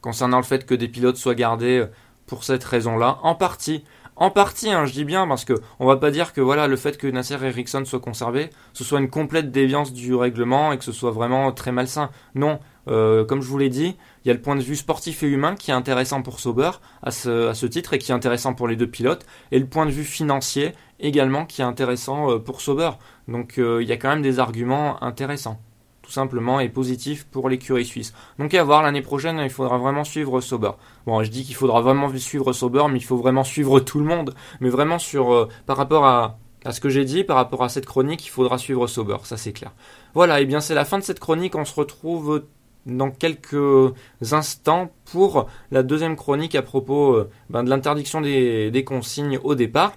concernant 0.00 0.36
le 0.36 0.44
fait 0.44 0.64
que 0.64 0.74
des 0.74 0.88
pilotes 0.88 1.16
soient 1.16 1.34
gardés 1.34 1.78
euh, 1.78 1.86
pour 2.26 2.44
cette 2.44 2.62
raison-là. 2.62 3.18
En 3.22 3.34
partie, 3.34 3.84
en 4.16 4.30
partie, 4.30 4.70
hein, 4.70 4.86
je 4.86 4.92
dis 4.92 5.04
bien, 5.04 5.26
parce 5.26 5.44
que 5.44 5.54
on 5.80 5.86
va 5.86 5.96
pas 5.96 6.12
dire 6.12 6.32
que 6.32 6.40
voilà 6.40 6.68
le 6.68 6.76
fait 6.76 6.96
que 6.96 7.08
Nasser 7.08 7.36
Ericsson 7.42 7.84
soit 7.84 7.98
conservé, 7.98 8.50
ce 8.72 8.84
soit 8.84 9.00
une 9.00 9.10
complète 9.10 9.50
déviance 9.50 9.92
du 9.92 10.14
règlement 10.14 10.72
et 10.72 10.78
que 10.78 10.84
ce 10.84 10.92
soit 10.92 11.10
vraiment 11.10 11.50
très 11.50 11.72
malsain. 11.72 12.10
Non, 12.36 12.60
euh, 12.86 13.24
comme 13.24 13.42
je 13.42 13.48
vous 13.48 13.58
l'ai 13.58 13.70
dit, 13.70 13.96
il 14.24 14.28
y 14.28 14.30
a 14.30 14.34
le 14.34 14.40
point 14.40 14.54
de 14.54 14.62
vue 14.62 14.76
sportif 14.76 15.24
et 15.24 15.26
humain 15.26 15.56
qui 15.56 15.72
est 15.72 15.74
intéressant 15.74 16.22
pour 16.22 16.38
Sauber 16.38 16.70
à 17.02 17.10
ce, 17.10 17.66
titre 17.66 17.94
et 17.94 17.98
qui 17.98 18.12
est 18.12 18.14
intéressant 18.14 18.54
pour 18.54 18.68
les 18.68 18.76
deux 18.76 18.86
pilotes, 18.86 19.26
et 19.50 19.58
le 19.58 19.66
point 19.66 19.84
de 19.84 19.90
vue 19.90 20.04
financier 20.04 20.74
également 21.00 21.44
qui 21.44 21.62
est 21.62 21.64
intéressant 21.64 22.38
pour 22.38 22.60
Sauber. 22.60 22.90
Donc 23.26 23.58
euh, 23.58 23.82
il 23.82 23.88
y 23.88 23.92
a 23.92 23.96
quand 23.96 24.10
même 24.10 24.22
des 24.22 24.38
arguments 24.38 25.02
intéressants, 25.02 25.60
tout 26.04 26.12
simplement, 26.12 26.60
et 26.60 26.68
positifs 26.68 27.24
pour 27.24 27.48
l'écurie 27.48 27.86
suisse. 27.86 28.12
Donc 28.38 28.52
à 28.52 28.62
voir, 28.62 28.82
l'année 28.82 29.00
prochaine, 29.00 29.40
il 29.42 29.50
faudra 29.50 29.78
vraiment 29.78 30.04
suivre 30.04 30.40
Sauber. 30.42 30.72
Bon, 31.06 31.22
je 31.22 31.30
dis 31.30 31.44
qu'il 31.44 31.54
faudra 31.54 31.80
vraiment 31.80 32.14
suivre 32.18 32.52
Sauber, 32.52 32.84
mais 32.90 32.98
il 32.98 33.04
faut 33.04 33.16
vraiment 33.16 33.42
suivre 33.42 33.80
tout 33.80 33.98
le 33.98 34.04
monde. 34.04 34.34
Mais 34.60 34.68
vraiment 34.68 34.98
sur 34.98 35.32
euh, 35.32 35.48
par 35.64 35.78
rapport 35.78 36.04
à, 36.04 36.38
ce 36.70 36.80
que 36.80 36.90
j'ai 36.90 37.04
dit, 37.04 37.24
par 37.24 37.36
rapport 37.36 37.64
à 37.64 37.70
cette 37.70 37.86
chronique, 37.86 38.26
il 38.26 38.28
faudra 38.28 38.58
suivre 38.58 38.86
Sauber, 38.86 39.16
ça 39.24 39.38
c'est 39.38 39.52
clair. 39.52 39.72
Voilà, 40.12 40.40
et 40.40 40.44
bien 40.44 40.60
c'est 40.60 40.74
la 40.74 40.84
fin 40.84 40.98
de 40.98 41.02
cette 41.02 41.20
chronique, 41.20 41.54
on 41.54 41.64
se 41.64 41.74
retrouve 41.74 42.44
dans 42.84 43.10
quelques 43.10 43.94
instants 44.30 44.90
pour 45.10 45.46
la 45.70 45.82
deuxième 45.82 46.16
chronique 46.16 46.54
à 46.54 46.62
propos 46.62 47.14
euh, 47.14 47.30
ben, 47.48 47.64
de 47.64 47.70
l'interdiction 47.70 48.20
des, 48.20 48.70
des 48.70 48.84
consignes 48.84 49.38
au 49.42 49.54
départ. 49.54 49.94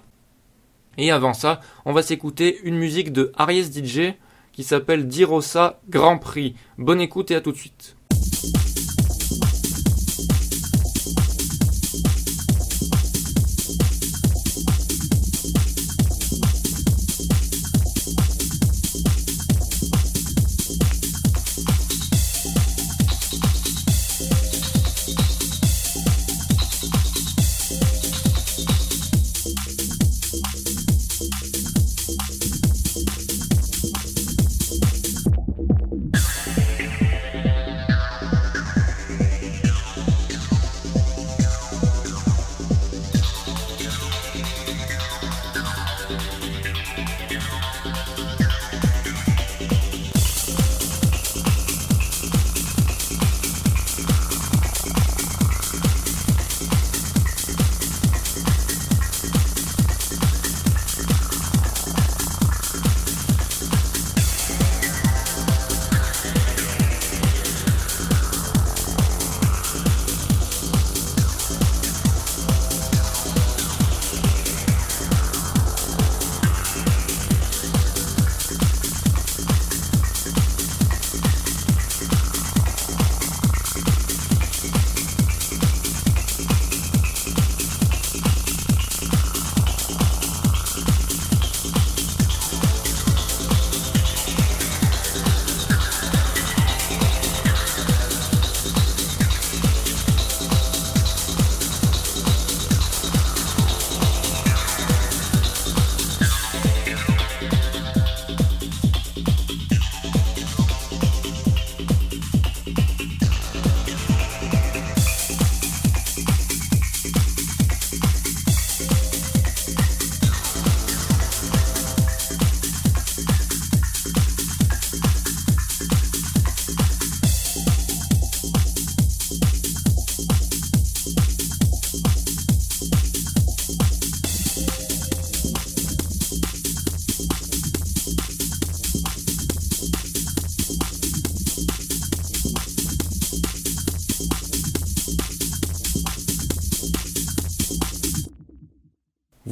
Et 0.96 1.10
avant 1.10 1.34
ça, 1.34 1.60
on 1.84 1.92
va 1.92 2.02
s'écouter 2.02 2.58
une 2.64 2.76
musique 2.76 3.12
de 3.12 3.30
Aries 3.36 3.70
DJ 3.70 4.14
qui 4.58 4.64
s'appelle 4.64 5.06
Dirosa 5.06 5.78
Grand 5.88 6.18
Prix. 6.18 6.56
Bonne 6.78 7.00
écoute 7.00 7.30
et 7.30 7.36
à 7.36 7.40
tout 7.40 7.52
de 7.52 7.56
suite. 7.56 7.96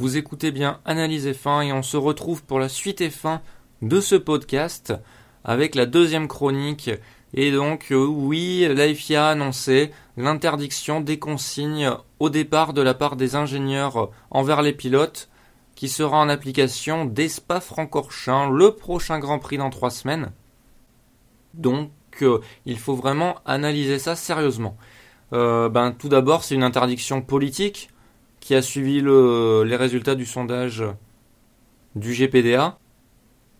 Vous 0.07 0.15
écoutez 0.15 0.51
bien 0.51 0.79
Analyse 0.85 1.27
F1 1.27 1.65
et 1.65 1.73
on 1.73 1.83
se 1.83 1.97
retrouve 1.97 2.41
pour 2.45 2.59
la 2.59 2.69
suite 2.69 3.01
F1 3.01 3.41
de 3.81 3.99
ce 3.99 4.15
podcast 4.15 4.93
avec 5.43 5.75
la 5.75 5.85
deuxième 5.85 6.29
chronique. 6.29 6.89
Et 7.33 7.51
donc, 7.51 7.87
euh, 7.91 8.05
oui, 8.05 8.65
la 8.73 8.87
FIA 8.95 9.27
a 9.27 9.31
annoncé 9.31 9.91
l'interdiction 10.15 11.01
des 11.01 11.19
consignes 11.19 11.91
au 12.19 12.29
départ 12.29 12.71
de 12.71 12.81
la 12.81 12.93
part 12.93 13.17
des 13.17 13.35
ingénieurs 13.35 14.09
envers 14.31 14.61
les 14.61 14.71
pilotes 14.71 15.27
qui 15.75 15.89
sera 15.89 16.17
en 16.17 16.29
application 16.29 17.03
dès 17.03 17.27
Spa-Francorchamps, 17.27 18.49
le 18.49 18.75
prochain 18.75 19.19
Grand 19.19 19.39
Prix 19.39 19.57
dans 19.57 19.71
trois 19.71 19.91
semaines. 19.91 20.31
Donc, 21.53 21.91
euh, 22.21 22.39
il 22.65 22.79
faut 22.79 22.95
vraiment 22.95 23.35
analyser 23.45 23.99
ça 23.99 24.15
sérieusement. 24.15 24.77
Euh, 25.33 25.67
ben, 25.67 25.91
tout 25.91 26.07
d'abord, 26.07 26.45
c'est 26.45 26.55
une 26.55 26.63
interdiction 26.63 27.21
politique 27.21 27.89
qui 28.47 28.55
a 28.55 28.61
suivi 28.61 29.01
les 29.01 29.75
résultats 29.75 30.15
du 30.15 30.25
sondage 30.25 30.81
du 31.97 32.13
GPDA. 32.13 32.79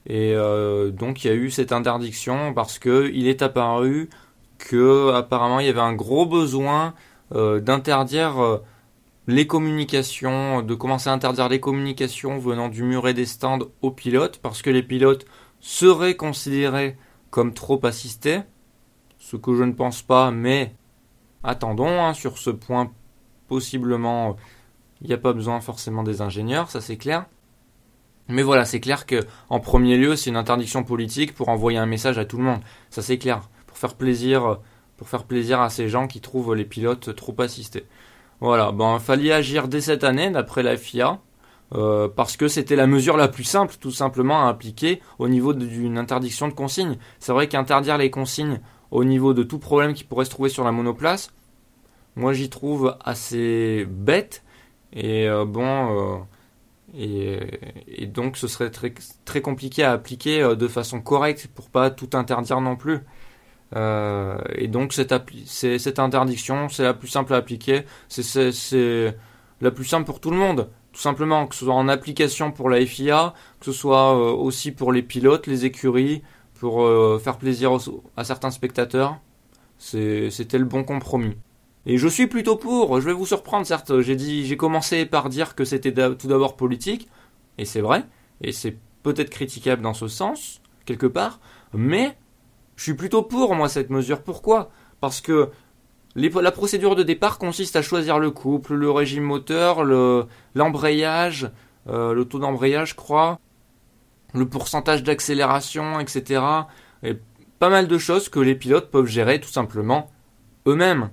Et 0.06 0.32
euh, 0.34 0.92
donc 0.92 1.26
il 1.26 1.28
y 1.28 1.30
a 1.30 1.34
eu 1.34 1.52
cette 1.52 1.74
interdiction 1.74 2.54
parce 2.54 2.80
qu'il 2.80 3.28
est 3.28 3.42
apparu 3.42 4.10
que 4.60 5.12
apparemment 5.12 5.60
il 5.60 5.66
y 5.66 5.70
avait 5.70 5.82
un 5.82 5.92
gros 5.92 6.26
besoin 6.26 6.94
euh, 7.36 7.60
d'interdire 7.60 8.42
euh, 8.42 8.64
les 9.28 9.46
communications, 9.46 10.62
de 10.62 10.74
commencer 10.74 11.10
à 11.10 11.12
interdire 11.12 11.50
les 11.50 11.60
communications 11.60 12.40
venant 12.40 12.70
du 12.70 12.84
muret 12.84 13.14
des 13.14 13.26
stands 13.26 13.68
aux 13.82 13.92
pilotes 13.92 14.40
parce 14.42 14.62
que 14.62 14.70
les 14.70 14.84
pilotes 14.84 15.26
seraient 15.60 16.16
considérés 16.16 16.96
comme 17.30 17.54
trop 17.54 17.86
assistés. 17.86 18.40
Ce 19.20 19.36
que 19.36 19.54
je 19.54 19.66
ne 19.66 19.74
pense 19.74 20.02
pas, 20.02 20.32
mais 20.32 20.74
attendons 21.44 22.06
hein, 22.06 22.14
sur 22.14 22.38
ce 22.38 22.52
point 22.52 22.90
possiblement 23.50 24.38
il 25.02 25.08
n'y 25.08 25.14
a 25.14 25.18
pas 25.18 25.34
besoin 25.34 25.60
forcément 25.62 26.04
des 26.04 26.22
ingénieurs, 26.22 26.70
ça 26.70 26.82
c'est 26.82 26.98
clair. 26.98 27.26
Mais 28.30 28.44
voilà, 28.44 28.66
c'est 28.66 28.80
clair 28.80 29.06
que 29.06 29.26
en 29.50 29.60
premier 29.60 29.96
lieu, 29.98 30.16
c'est 30.16 30.30
une 30.30 30.36
interdiction 30.38 30.84
politique 30.84 31.34
pour 31.34 31.50
envoyer 31.50 31.78
un 31.78 31.86
message 31.86 32.18
à 32.18 32.26
tout 32.26 32.38
le 32.38 32.44
monde. 32.44 32.60
Ça 32.90 33.02
c'est 33.02 33.18
clair, 33.18 33.50
pour 33.68 33.78
faire 33.78 33.96
plaisir, 33.96 34.60
pour 34.98 35.08
faire 35.08 35.24
plaisir 35.24 35.62
à 35.62 35.70
ces 35.70 35.88
gens 35.88 36.08
qui 36.08 36.20
trouvent 36.20 36.54
les 36.56 36.66
pilotes 36.66 37.16
trop 37.16 37.36
assistés. 37.40 37.86
Voilà, 38.40 38.72
il 38.78 39.00
fallait 39.00 39.32
agir 39.32 39.68
dès 39.68 39.82
cette 39.82 40.04
année, 40.04 40.30
d'après 40.30 40.62
la 40.62 40.78
FIA, 40.78 41.20
euh, 41.74 42.08
parce 42.08 42.38
que 42.38 42.48
c'était 42.48 42.76
la 42.76 42.86
mesure 42.86 43.18
la 43.18 43.28
plus 43.28 43.44
simple, 43.44 43.76
tout 43.80 43.92
simplement, 43.92 44.46
à 44.46 44.50
appliquer 44.50 45.02
au 45.20 45.28
niveau 45.28 45.54
d'une 45.54 45.98
interdiction 45.98 46.48
de 46.48 46.54
consignes. 46.54 46.98
C'est 47.20 47.32
vrai 47.32 47.48
qu'interdire 47.48 47.98
les 47.98 48.12
consignes 48.12 48.60
au 48.92 49.04
niveau 49.04 49.34
de 49.34 49.44
tout 49.44 49.60
problème 49.60 49.94
qui 49.94 50.04
pourrait 50.04 50.26
se 50.26 50.30
trouver 50.30 50.50
sur 50.50 50.64
la 50.64 50.72
monoplace, 50.72 51.32
moi 52.16 52.34
j'y 52.34 52.50
trouve 52.50 52.96
assez 53.04 53.86
bête 53.90 54.44
et 54.94 55.28
euh, 55.28 55.46
bon, 55.46 56.26
euh, 56.96 57.40
et, 57.88 58.08
donc 58.08 58.38
ce 58.38 58.48
serait 58.48 58.72
très, 58.72 59.42
compliqué 59.42 59.84
à 59.84 59.92
appliquer 59.92 60.42
euh, 60.42 60.56
de 60.56 60.68
façon 60.68 61.02
correcte 61.02 61.48
pour 61.54 61.70
pas 61.70 61.92
tout 61.92 62.10
interdire 62.14 62.62
non 62.62 62.76
plus. 62.76 63.00
et 63.76 64.68
donc 64.68 64.94
cette 64.94 66.00
interdiction, 66.00 66.70
c'est 66.70 66.84
la 66.84 66.94
plus 66.94 67.10
simple 67.10 67.34
à 67.34 67.38
appliquer, 67.38 67.84
c'est 68.08 69.14
la 69.62 69.72
plus 69.72 69.86
simple 69.86 70.06
pour 70.06 70.20
tout 70.20 70.32
le 70.32 70.38
monde. 70.38 70.70
Tout 70.94 71.02
simplement, 71.02 71.46
que 71.46 71.54
ce 71.54 71.66
soit 71.66 71.76
en 71.76 71.88
application 71.90 72.52
pour 72.52 72.70
la 72.70 72.84
FIA, 72.84 73.34
que 73.60 73.66
ce 73.68 73.72
soit 73.72 74.14
aussi 74.34 74.72
pour 74.72 74.92
les 74.92 75.04
pilotes, 75.04 75.46
les 75.46 75.66
écuries, 75.66 76.24
pour 76.56 76.88
faire 77.22 77.38
plaisir 77.38 77.78
à 78.16 78.24
certains 78.24 78.52
spectateurs. 78.52 79.20
C'était 79.78 80.58
le 80.58 80.66
bon 80.66 80.84
compromis. 80.84 81.36
Et 81.90 81.98
je 81.98 82.08
suis 82.10 82.28
plutôt 82.28 82.58
pour, 82.58 83.00
je 83.00 83.06
vais 83.06 83.14
vous 83.14 83.26
surprendre 83.26 83.66
certes, 83.66 84.02
j'ai 84.02 84.18
dit 84.18 84.46
j'ai 84.46 84.58
commencé 84.58 85.06
par 85.06 85.30
dire 85.30 85.56
que 85.56 85.64
c'était 85.64 85.94
tout 85.94 86.28
d'abord 86.28 86.58
politique, 86.58 87.08
et 87.58 87.64
c'est 87.64 87.80
vrai, 87.80 88.04
et 88.42 88.52
c'est 88.52 88.78
peut-être 89.04 89.30
critiquable 89.30 89.82
dans 89.82 89.94
ce 89.94 90.10
sens, 90.10 90.62
quelque 90.84 91.08
part, 91.08 91.40
mais 91.74 92.18
je 92.76 92.84
suis 92.84 92.94
plutôt 92.94 93.24
pour 93.24 93.56
moi 93.56 93.70
cette 93.70 93.90
mesure. 93.90 94.22
Pourquoi? 94.22 94.70
Parce 95.00 95.22
que 95.22 95.50
la 96.16 96.52
procédure 96.52 96.96
de 96.96 97.04
départ 97.04 97.38
consiste 97.38 97.78
à 97.78 97.82
choisir 97.82 98.20
le 98.20 98.32
couple, 98.32 98.74
le 98.74 98.92
régime 98.92 99.24
moteur, 99.24 99.86
l'embrayage, 100.56 101.50
euh, 101.88 102.14
le 102.14 102.26
taux 102.26 102.40
d'embrayage, 102.40 102.90
je 102.90 102.96
crois, 102.96 103.40
le 104.34 104.46
pourcentage 104.46 105.04
d'accélération, 105.04 106.02
etc. 106.02 106.44
Et 107.02 107.18
pas 107.60 107.70
mal 107.70 107.88
de 107.88 107.98
choses 107.98 108.28
que 108.28 108.42
les 108.42 108.56
pilotes 108.56 108.92
peuvent 108.92 109.08
gérer 109.08 109.40
tout 109.40 109.50
simplement 109.50 110.12
eux-mêmes. 110.68 111.12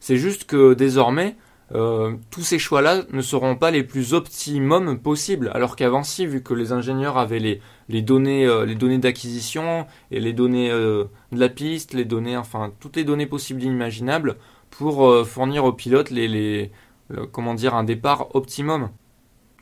C'est 0.00 0.16
juste 0.16 0.44
que 0.44 0.74
désormais, 0.74 1.36
euh, 1.72 2.16
tous 2.30 2.40
ces 2.40 2.58
choix-là 2.58 3.02
ne 3.12 3.20
seront 3.20 3.54
pas 3.54 3.70
les 3.70 3.84
plus 3.84 4.14
optimums 4.14 4.98
possibles. 4.98 5.50
Alors 5.54 5.76
qu'avant, 5.76 6.02
si, 6.02 6.26
vu 6.26 6.42
que 6.42 6.54
les 6.54 6.72
ingénieurs 6.72 7.16
avaient 7.16 7.38
les, 7.38 7.60
euh, 7.90 8.74
données 8.74 8.98
d'acquisition 8.98 9.86
et 10.10 10.20
les 10.20 10.32
données 10.32 10.70
euh, 10.70 11.04
de 11.32 11.38
la 11.38 11.48
piste, 11.48 11.92
les 11.92 12.04
données, 12.04 12.36
enfin, 12.36 12.72
toutes 12.80 12.96
les 12.96 13.04
données 13.04 13.26
possibles 13.26 13.62
et 13.62 13.66
imaginables 13.66 14.36
pour 14.70 15.26
fournir 15.26 15.64
aux 15.64 15.72
pilotes 15.72 16.10
les, 16.10 16.28
les 16.28 16.70
comment 17.32 17.54
dire, 17.54 17.74
un 17.74 17.84
départ 17.84 18.34
optimum. 18.34 18.90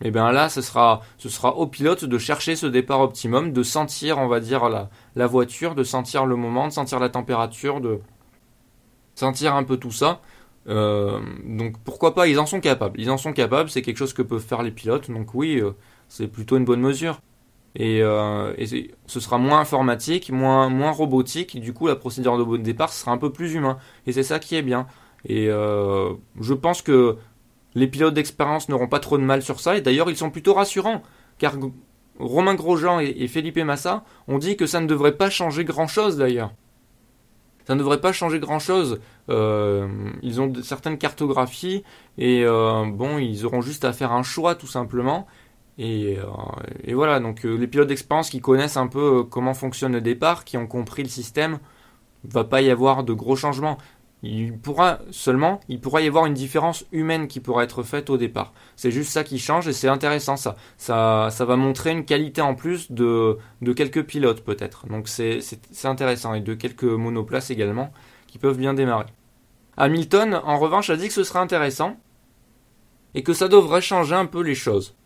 Et 0.00 0.08
eh 0.08 0.10
bien 0.12 0.30
là, 0.30 0.48
ce 0.48 0.60
sera, 0.62 1.00
ce 1.16 1.28
sera 1.28 1.56
au 1.56 1.66
pilote 1.66 2.04
de 2.04 2.18
chercher 2.18 2.54
ce 2.54 2.66
départ 2.66 3.00
optimum, 3.00 3.52
de 3.52 3.62
sentir, 3.64 4.18
on 4.18 4.28
va 4.28 4.38
dire, 4.38 4.68
la 5.16 5.26
voiture, 5.26 5.74
de 5.74 5.82
sentir 5.82 6.24
le 6.24 6.36
moment, 6.36 6.68
de 6.68 6.72
sentir 6.72 7.00
la 7.00 7.08
température, 7.08 7.80
de, 7.80 8.00
sentir 9.18 9.54
un 9.54 9.64
peu 9.64 9.76
tout 9.76 9.92
ça. 9.92 10.20
Euh, 10.68 11.20
donc 11.44 11.78
pourquoi 11.84 12.14
pas, 12.14 12.28
ils 12.28 12.38
en 12.38 12.46
sont 12.46 12.60
capables. 12.60 13.00
Ils 13.00 13.10
en 13.10 13.16
sont 13.16 13.32
capables, 13.32 13.70
c'est 13.70 13.82
quelque 13.82 13.96
chose 13.96 14.12
que 14.12 14.22
peuvent 14.22 14.42
faire 14.42 14.62
les 14.62 14.70
pilotes. 14.70 15.10
Donc 15.10 15.34
oui, 15.34 15.60
euh, 15.60 15.72
c'est 16.08 16.28
plutôt 16.28 16.56
une 16.56 16.64
bonne 16.64 16.80
mesure. 16.80 17.20
Et, 17.74 18.02
euh, 18.02 18.54
ce 19.06 19.20
sera 19.20 19.38
moins 19.38 19.60
informatique, 19.60 20.30
moins, 20.30 20.68
moins 20.68 20.90
robotique. 20.90 21.60
Du 21.60 21.72
coup, 21.72 21.86
la 21.86 21.96
procédure 21.96 22.46
de 22.46 22.56
départ 22.58 22.92
sera 22.92 23.12
un 23.12 23.18
peu 23.18 23.30
plus 23.32 23.54
humain. 23.54 23.78
Et 24.06 24.12
c'est 24.12 24.22
ça 24.22 24.38
qui 24.38 24.56
est 24.56 24.62
bien. 24.62 24.86
Et 25.24 25.46
je 25.46 26.54
pense 26.54 26.82
que 26.82 27.16
les 27.74 27.86
pilotes 27.86 28.14
d'expérience 28.14 28.68
n'auront 28.68 28.88
pas 28.88 29.00
trop 29.00 29.18
de 29.18 29.22
mal 29.22 29.42
sur 29.42 29.60
ça. 29.60 29.76
Et 29.76 29.80
d'ailleurs, 29.80 30.10
ils 30.10 30.16
sont 30.16 30.30
plutôt 30.30 30.54
rassurants. 30.54 31.02
Car 31.38 31.54
Romain 32.18 32.54
Grosjean 32.54 33.00
et, 33.00 33.14
et 33.18 33.28
Felipe 33.28 33.58
Massa 33.58 34.04
ont 34.26 34.38
dit 34.38 34.56
que 34.56 34.66
ça 34.66 34.80
ne 34.80 34.86
devrait 34.86 35.16
pas 35.16 35.30
changer 35.30 35.64
grand-chose 35.64 36.16
d'ailleurs 36.16 36.52
ça 37.68 37.74
ne 37.74 37.80
devrait 37.80 38.00
pas 38.00 38.12
changer 38.12 38.40
grand-chose. 38.40 38.98
Euh, 39.28 39.86
ils 40.22 40.40
ont 40.40 40.50
certaines 40.62 40.96
cartographies 40.96 41.84
et 42.16 42.42
euh, 42.42 42.86
bon, 42.86 43.18
ils 43.18 43.44
auront 43.44 43.60
juste 43.60 43.84
à 43.84 43.92
faire 43.92 44.10
un 44.12 44.22
choix 44.22 44.54
tout 44.54 44.66
simplement. 44.66 45.26
Et, 45.76 46.16
euh, 46.18 46.94
voilà, 46.94 47.20
donc 47.20 47.42
les 47.42 47.66
pilotes 47.66 47.88
d'expérience 47.88 48.30
qui 48.30 48.40
connaissent 48.40 48.78
un 48.78 48.86
peu 48.86 49.22
comment 49.22 49.52
fonctionne 49.52 49.92
le 49.92 50.00
départ, 50.00 50.46
qui 50.46 50.56
ont 50.56 50.66
compris 50.66 51.02
le 51.02 51.10
système, 51.10 51.58
va 52.24 52.42
pas 52.42 52.62
y 52.62 52.70
avoir 52.70 53.04
de 53.04 53.12
gros 53.12 53.36
changements. 53.36 53.76
Il 54.22 54.58
pourra 54.58 54.98
seulement, 55.12 55.60
il 55.68 55.80
pourra 55.80 56.00
y 56.00 56.08
avoir 56.08 56.26
une 56.26 56.34
différence 56.34 56.84
humaine 56.90 57.28
qui 57.28 57.38
pourra 57.38 57.62
être 57.62 57.84
faite 57.84 58.10
au 58.10 58.16
départ. 58.16 58.52
C'est 58.74 58.90
juste 58.90 59.12
ça 59.12 59.22
qui 59.22 59.38
change 59.38 59.68
et 59.68 59.72
c'est 59.72 59.88
intéressant 59.88 60.36
ça. 60.36 60.56
ça. 60.76 61.28
Ça 61.30 61.44
va 61.44 61.54
montrer 61.54 61.92
une 61.92 62.04
qualité 62.04 62.40
en 62.40 62.56
plus 62.56 62.90
de, 62.90 63.38
de 63.62 63.72
quelques 63.72 64.04
pilotes 64.04 64.42
peut-être. 64.42 64.88
Donc 64.88 65.06
c'est 65.06 65.40
intéressant 65.84 66.34
et 66.34 66.40
de 66.40 66.54
quelques 66.54 66.82
monoplaces 66.82 67.50
également 67.50 67.92
qui 68.26 68.38
peuvent 68.38 68.58
bien 68.58 68.74
démarrer. 68.74 69.06
Hamilton 69.76 70.40
en 70.42 70.58
revanche 70.58 70.90
a 70.90 70.96
dit 70.96 71.06
que 71.06 71.14
ce 71.14 71.22
serait 71.22 71.38
intéressant 71.38 71.96
et 73.14 73.22
que 73.22 73.32
ça 73.32 73.46
devrait 73.46 73.80
changer 73.80 74.16
un 74.16 74.26
peu 74.26 74.42
les 74.42 74.56
choses. 74.56 74.96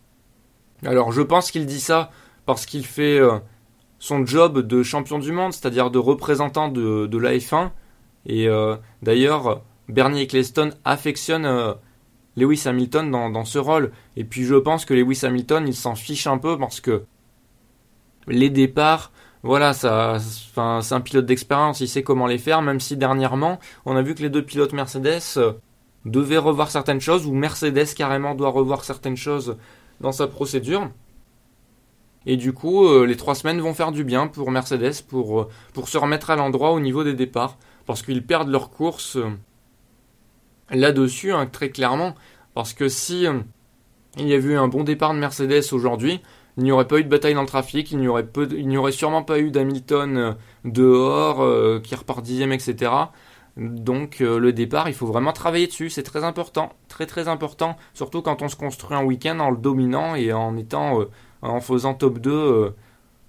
Alors 0.83 1.11
je 1.11 1.21
pense 1.21 1.51
qu'il 1.51 1.67
dit 1.67 1.79
ça 1.79 2.09
parce 2.47 2.65
qu'il 2.65 2.85
fait 2.85 3.19
euh, 3.19 3.37
son 3.99 4.25
job 4.25 4.59
de 4.59 4.81
champion 4.81 5.19
du 5.19 5.31
monde, 5.31 5.53
c'est-à-dire 5.53 5.91
de 5.91 5.99
représentant 5.99 6.67
de, 6.67 7.05
de 7.05 7.17
la 7.19 7.35
F1 7.35 7.69
et 8.25 8.47
euh, 8.47 8.75
d'ailleurs, 9.01 9.61
Bernie 9.89 10.21
Eccleston 10.21 10.71
affectionne 10.85 11.45
euh, 11.45 11.73
Lewis 12.37 12.63
Hamilton 12.65 13.11
dans, 13.11 13.45
ce 13.45 13.59
rôle. 13.59 13.91
Et 14.15 14.23
puis 14.23 14.43
je 14.43 14.55
pense 14.55 14.85
que 14.85 14.93
Lewis 14.93 15.21
Hamilton, 15.23 15.67
il 15.67 15.75
s'en 15.75 15.95
fiche 15.95 16.27
un 16.27 16.37
peu 16.37 16.57
parce 16.57 16.79
que 16.79 17.03
les 18.27 18.49
départs, 18.49 19.11
voilà, 19.43 19.73
ça, 19.73 20.17
c'est 20.19 20.95
un 20.95 21.01
pilote 21.01 21.25
d'expérience, 21.25 21.81
il 21.81 21.89
sait 21.89 22.03
comment 22.03 22.27
les 22.27 22.37
faire, 22.37 22.61
même 22.61 22.79
si 22.79 22.95
dernièrement, 22.95 23.59
on 23.85 23.97
a 23.97 24.01
vu 24.01 24.15
que 24.15 24.21
les 24.21 24.29
deux 24.29 24.43
pilotes 24.43 24.71
Mercedes 24.71 25.21
euh, 25.35 25.53
devaient 26.05 26.37
revoir 26.37 26.71
certaines 26.71 27.01
choses, 27.01 27.25
ou 27.25 27.33
Mercedes 27.33 27.93
carrément 27.95 28.35
doit 28.35 28.49
revoir 28.49 28.85
certaines 28.85 29.17
choses 29.17 29.57
dans 29.99 30.13
sa 30.13 30.27
procédure. 30.27 30.89
Et 32.25 32.37
du 32.37 32.53
coup, 32.53 33.03
les 33.03 33.17
trois 33.17 33.35
semaines 33.35 33.59
vont 33.59 33.73
faire 33.73 33.91
du 33.91 34.05
bien 34.05 34.27
pour 34.27 34.49
Mercedes, 34.49 35.01
pour, 35.09 35.49
pour 35.73 35.89
se 35.89 35.97
remettre 35.97 36.29
à 36.29 36.37
l'endroit 36.37 36.71
au 36.71 36.79
niveau 36.79 37.03
des 37.03 37.13
départs 37.13 37.57
parce 37.85 38.01
qu'ils 38.01 38.25
perdent 38.25 38.49
leur 38.49 38.69
course 38.69 39.17
euh, 39.17 39.29
là-dessus, 40.69 41.33
hein, 41.33 41.45
très 41.45 41.69
clairement. 41.69 42.15
Parce 42.53 42.73
que 42.73 42.87
si 42.87 43.27
euh, 43.27 43.39
il 44.17 44.27
y 44.27 44.33
avait 44.33 44.53
eu 44.53 44.57
un 44.57 44.67
bon 44.67 44.83
départ 44.83 45.13
de 45.13 45.19
Mercedes 45.19 45.63
aujourd'hui, 45.71 46.21
il 46.57 46.63
n'y 46.63 46.71
aurait 46.71 46.87
pas 46.87 46.99
eu 46.99 47.03
de 47.03 47.09
bataille 47.09 47.33
dans 47.33 47.41
le 47.41 47.47
trafic, 47.47 47.91
il 47.91 47.97
n'y 47.97 48.07
aurait, 48.07 48.91
sûrement 48.91 49.23
pas 49.23 49.39
eu 49.39 49.49
d'Hamilton 49.49 50.17
euh, 50.17 50.33
dehors 50.65 51.81
qui 51.81 51.95
repart 51.95 52.21
dixième, 52.21 52.51
etc. 52.51 52.91
Donc 53.57 54.19
le 54.19 54.51
départ, 54.53 54.87
il 54.87 54.95
faut 54.95 55.05
vraiment 55.05 55.31
travailler 55.31 55.67
dessus, 55.67 55.89
c'est 55.89 56.03
très 56.03 56.23
important, 56.23 56.71
très 56.87 57.05
très 57.05 57.27
important, 57.27 57.75
surtout 57.93 58.21
quand 58.21 58.41
on 58.41 58.49
se 58.49 58.55
construit 58.55 58.97
un 58.97 59.03
week-end 59.03 59.39
en 59.39 59.51
le 59.51 59.57
dominant 59.57 60.15
et 60.15 60.31
en 60.33 60.57
étant 60.57 61.01
en 61.41 61.59
faisant 61.59 61.93
top 61.93 62.19
2 62.19 62.73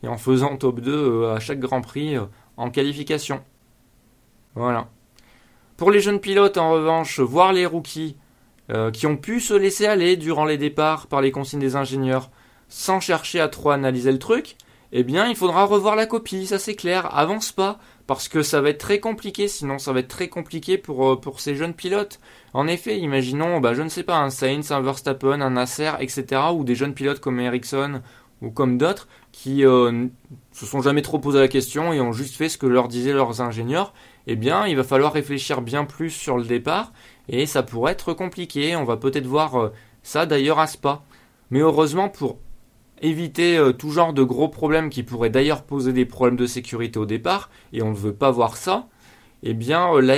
et 0.03 0.09
en 0.09 0.17
faisant 0.17 0.57
top 0.57 0.81
2 0.81 1.27
à 1.27 1.41
chaque 1.41 1.61
Grand 1.61 1.83
Prix 1.83 2.17
en 2.57 2.71
qualification. 2.71 3.43
Voilà. 4.55 4.89
Pour 5.77 5.91
les 5.91 6.01
jeunes 6.01 6.21
pilotes, 6.21 6.59
en 6.59 6.71
revanche, 6.71 7.21
voir 7.21 7.53
les 7.53 7.67
rookies 7.67 8.17
euh, 8.71 8.91
qui 8.91 9.07
ont 9.07 9.17
pu 9.17 9.41
se 9.41 9.55
laisser 9.55 9.87
aller 9.87 10.17
durant 10.17 10.45
les 10.45 10.59
départs 10.59 11.07
par 11.09 11.21
les 11.21 11.33
consignes 11.33 11.61
des 11.61 11.77
ingénieurs 11.77 12.31
sans 12.69 13.01
chercher 13.01 13.41
à 13.41 13.49
trop 13.49 13.71
analyser 13.71 14.13
le 14.13 14.19
truc, 14.19 14.57
eh 14.93 15.03
bien, 15.03 15.27
il 15.27 15.35
faudra 15.35 15.65
revoir 15.65 15.97
la 15.97 16.07
copie, 16.07 16.47
ça 16.47 16.61
c'est 16.61 16.77
clair, 16.77 17.15
avance 17.17 17.51
pas, 17.51 17.81
parce 18.07 18.29
que 18.29 18.43
ça 18.43 18.61
va 18.61 18.71
être 18.71 18.79
très 18.79 19.01
compliqué, 19.01 19.49
sinon 19.49 19.79
ça 19.79 19.93
va 19.93 20.01
être 20.01 20.09
très 20.09 20.29
compliqué 20.29 20.79
pour, 20.79 21.13
euh, 21.13 21.21
pour 21.21 21.41
ces 21.41 21.57
jeunes 21.57 21.75
pilotes. 21.75 22.21
En 22.53 22.69
effet, 22.69 22.99
imaginons, 22.99 23.61
bah, 23.61 23.75
je 23.75 23.83
ne 23.83 23.89
sais 23.89 24.05
pas, 24.05 24.19
un 24.19 24.31
Sainz, 24.31 24.71
un 24.71 24.81
Verstappen, 24.81 25.41
un 25.41 25.51
Nasser, 25.51 25.91
etc., 25.99 26.43
ou 26.55 26.63
des 26.63 26.77
jeunes 26.77 26.95
pilotes 26.95 27.21
comme 27.21 27.41
Ericsson 27.41 28.03
ou 28.41 28.51
comme 28.51 28.79
d'autres 28.79 29.09
qui 29.33 29.65
euh, 29.65 30.07
se 30.53 30.65
sont 30.65 30.81
jamais 30.81 31.03
trop 31.03 31.19
posé 31.19 31.41
la 31.41 31.49
question 31.49 31.93
et 31.93 32.01
ont 32.01 32.13
juste 32.13 32.37
fait 32.37 32.49
ce 32.49 32.57
que 32.57 32.67
leur 32.67 32.87
disaient 32.87 33.13
leurs 33.13 33.41
ingénieurs, 33.41 33.93
eh 34.27 34.37
bien, 34.37 34.67
il 34.67 34.77
va 34.77 34.85
falloir 34.85 35.13
réfléchir 35.13 35.61
bien 35.61 35.85
plus 35.85 36.11
sur 36.11 36.39
le 36.39 36.45
départ 36.45 36.93
et 37.29 37.47
ça 37.47 37.63
pourrait 37.63 37.93
être 37.93 38.15
compliqué. 38.15 38.77
On 38.77 38.85
va 38.85 38.97
peut-être 38.97 39.27
voir 39.27 39.57
euh, 39.57 39.73
ça 40.03 40.27
d'ailleurs 40.27 40.59
à 40.59 40.67
Spa. 40.67 41.03
Mais 41.51 41.61
heureusement, 41.61 42.09
pour 42.09 42.39
éviter 43.03 43.59
euh, 43.59 43.73
tout 43.73 43.91
genre 43.91 44.15
de 44.15 44.23
gros 44.23 44.49
problèmes 44.49 44.89
qui 44.89 45.03
pourraient 45.03 45.31
d'ailleurs 45.31 45.63
poser 45.63 45.93
des 45.93 46.07
problèmes 46.07 46.37
de 46.37 46.47
sécurité 46.47 46.99
au 46.99 47.07
départ, 47.07 47.51
et 47.73 47.83
on 47.83 47.91
ne 47.91 47.97
veut 47.97 48.15
pas 48.15 48.31
voir 48.31 48.57
ça, 48.57 48.89
eh 49.43 49.53
bien, 49.53 49.93
euh, 49.95 50.01
la 50.01 50.17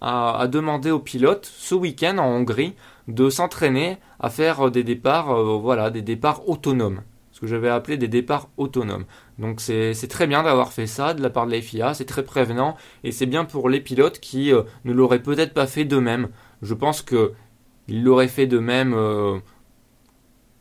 a, 0.00 0.48
demandé 0.48 0.90
aux 0.90 0.98
pilotes 0.98 1.46
ce 1.46 1.76
week-end 1.76 2.18
en 2.18 2.26
Hongrie 2.26 2.74
de 3.06 3.30
s'entraîner 3.30 3.98
à 4.18 4.30
faire 4.30 4.70
des 4.70 4.82
départs, 4.82 5.60
voilà, 5.60 5.90
des 5.90 6.02
départs 6.02 6.48
autonomes 6.48 7.02
ce 7.34 7.40
que 7.40 7.48
j'avais 7.48 7.68
appelé 7.68 7.96
des 7.96 8.06
départs 8.06 8.48
autonomes. 8.56 9.06
Donc 9.40 9.60
c'est 9.60 10.08
très 10.08 10.28
bien 10.28 10.44
d'avoir 10.44 10.72
fait 10.72 10.86
ça 10.86 11.14
de 11.14 11.22
la 11.22 11.30
part 11.30 11.46
de 11.46 11.50
la 11.50 11.60
FIA, 11.60 11.92
c'est 11.92 12.04
très 12.04 12.24
prévenant 12.24 12.76
et 13.02 13.10
c'est 13.10 13.26
bien 13.26 13.44
pour 13.44 13.68
les 13.68 13.80
pilotes 13.80 14.20
qui 14.20 14.52
euh, 14.52 14.62
ne 14.84 14.92
l'auraient 14.92 15.22
peut-être 15.22 15.52
pas 15.52 15.66
fait 15.66 15.84
d'eux-mêmes. 15.84 16.28
Je 16.62 16.74
pense 16.74 17.02
qu'ils 17.02 18.04
l'auraient 18.04 18.28
fait 18.28 18.46
d'eux-mêmes, 18.46 18.94
euh, 18.94 19.40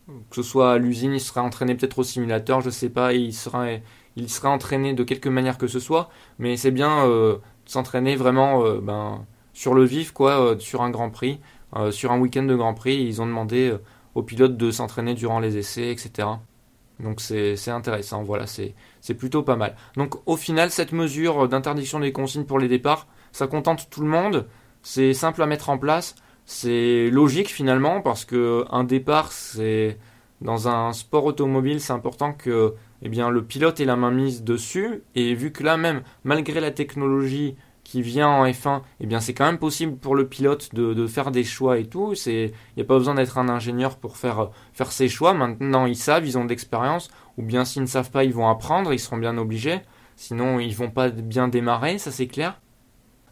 que 0.08 0.36
ce 0.36 0.42
soit 0.42 0.74
à 0.74 0.78
l'usine, 0.80 1.14
ils 1.14 1.20
seraient 1.20 1.42
entraînés 1.42 1.76
peut-être 1.76 2.00
au 2.00 2.04
simulateur, 2.04 2.62
je 2.62 2.72
sais 2.72 2.90
pas, 2.90 3.14
ils 3.14 3.36
seraient, 3.36 3.84
ils 4.16 4.28
entraînés 4.44 4.96
de 4.96 5.04
quelque 5.04 5.30
manière 5.30 5.60
que 5.60 5.68
ce 5.68 5.80
soit, 5.80 6.10
mais 6.40 6.58
c'est 6.58 6.72
bien 6.72 7.06
euh, 7.06 7.36
de 7.36 7.70
s'entraîner 7.70 8.16
vraiment 8.16 8.64
ben, 8.82 9.28
sur 9.54 9.76
le 9.76 9.84
vif, 9.84 10.12
quoi, 10.12 10.56
sur 10.58 10.82
un 10.82 10.90
Grand 10.90 11.12
Prix, 11.12 11.40
sur 11.92 12.12
un 12.12 12.20
week-end 12.20 12.44
de 12.44 12.56
Grand 12.56 12.74
Prix. 12.74 12.96
Ils 12.96 13.22
ont 13.22 13.26
demandé 13.28 13.74
aux 14.16 14.24
pilotes 14.24 14.58
de 14.58 14.72
s'entraîner 14.72 15.14
durant 15.14 15.40
les 15.40 15.58
essais, 15.58 15.92
etc. 15.92 16.28
Donc 17.00 17.22
c'est 17.22 17.70
intéressant, 17.70 18.24
voilà, 18.24 18.46
c'est 18.48 19.14
plutôt 19.16 19.44
pas 19.44 19.56
mal. 19.56 19.76
Donc 19.98 20.16
au 20.28 20.38
final, 20.38 20.70
cette 20.70 20.92
mesure 20.92 21.48
d'interdiction 21.48 22.00
des 22.00 22.12
consignes 22.12 22.46
pour 22.46 22.60
les 22.60 22.68
départs, 22.68 23.08
ça 23.32 23.48
contente 23.48 23.90
tout 23.90 24.02
le 24.02 24.08
monde, 24.08 24.48
c'est 24.84 25.14
simple 25.14 25.42
à 25.42 25.46
mettre 25.46 25.70
en 25.70 25.78
place, 25.78 26.16
c'est 26.46 27.10
logique 27.10 27.50
finalement, 27.50 28.02
parce 28.02 28.26
que 28.26 28.66
un 28.70 28.84
départ, 28.84 29.32
c'est 29.32 29.98
dans 30.42 30.68
un 30.68 30.94
sport 30.94 31.26
automobile, 31.26 31.80
c'est 31.80 31.94
important 31.94 32.34
que 32.34 32.74
eh 33.02 33.10
bien, 33.10 33.30
le 33.30 33.44
pilote 33.44 33.80
ait 33.80 33.86
la 33.86 33.96
main 33.96 34.12
mise 34.12 34.44
dessus, 34.44 35.04
et 35.16 35.34
vu 35.34 35.52
que 35.52 35.64
là 35.64 35.78
même, 35.78 36.04
malgré 36.24 36.60
la 36.60 36.72
technologie 36.72 37.56
qui 37.84 38.02
vient 38.02 38.30
en 38.30 38.46
F1, 38.46 38.82
eh 39.02 39.06
bien 39.06 39.20
c'est 39.20 39.34
quand 39.34 39.46
même 39.46 39.58
possible 39.58 39.98
pour 39.98 40.16
le 40.16 40.28
pilote 40.28 40.74
de, 40.74 41.08
faire 41.08 41.32
des 41.32 41.44
choix 41.44 41.78
et 41.78 41.86
tout. 41.86 42.14
Il 42.26 42.52
n'y 42.78 42.84
a 42.84 42.86
pas 42.86 42.98
besoin 42.98 43.16
d'être 43.16 43.38
un 43.38 43.50
ingénieur 43.50 43.98
pour 43.98 44.18
faire, 44.18 44.50
faire 44.74 44.92
ses 44.92 45.10
choix. 45.10 45.34
Maintenant, 45.34 45.86
ils 45.86 45.96
savent, 45.96 46.26
ils 46.26 46.38
ont 46.38 46.46
de. 46.46 46.56
Ou 47.38 47.44
bien 47.44 47.66
s'ils 47.66 47.82
ne 47.82 47.88
savent 47.88 48.12
pas, 48.12 48.24
ils 48.24 48.34
vont 48.34 48.50
apprendre, 48.50 48.94
ils 48.94 49.00
seront 49.00 49.18
bien 49.18 49.38
obligés. 49.38 49.82
Sinon, 50.16 50.60
ils 50.60 50.76
vont 50.76 50.92
pas 50.92 51.10
bien 51.10 51.48
démarrer, 51.48 51.98
ça 51.98 52.12
c'est 52.12 52.28
clair. 52.28 52.60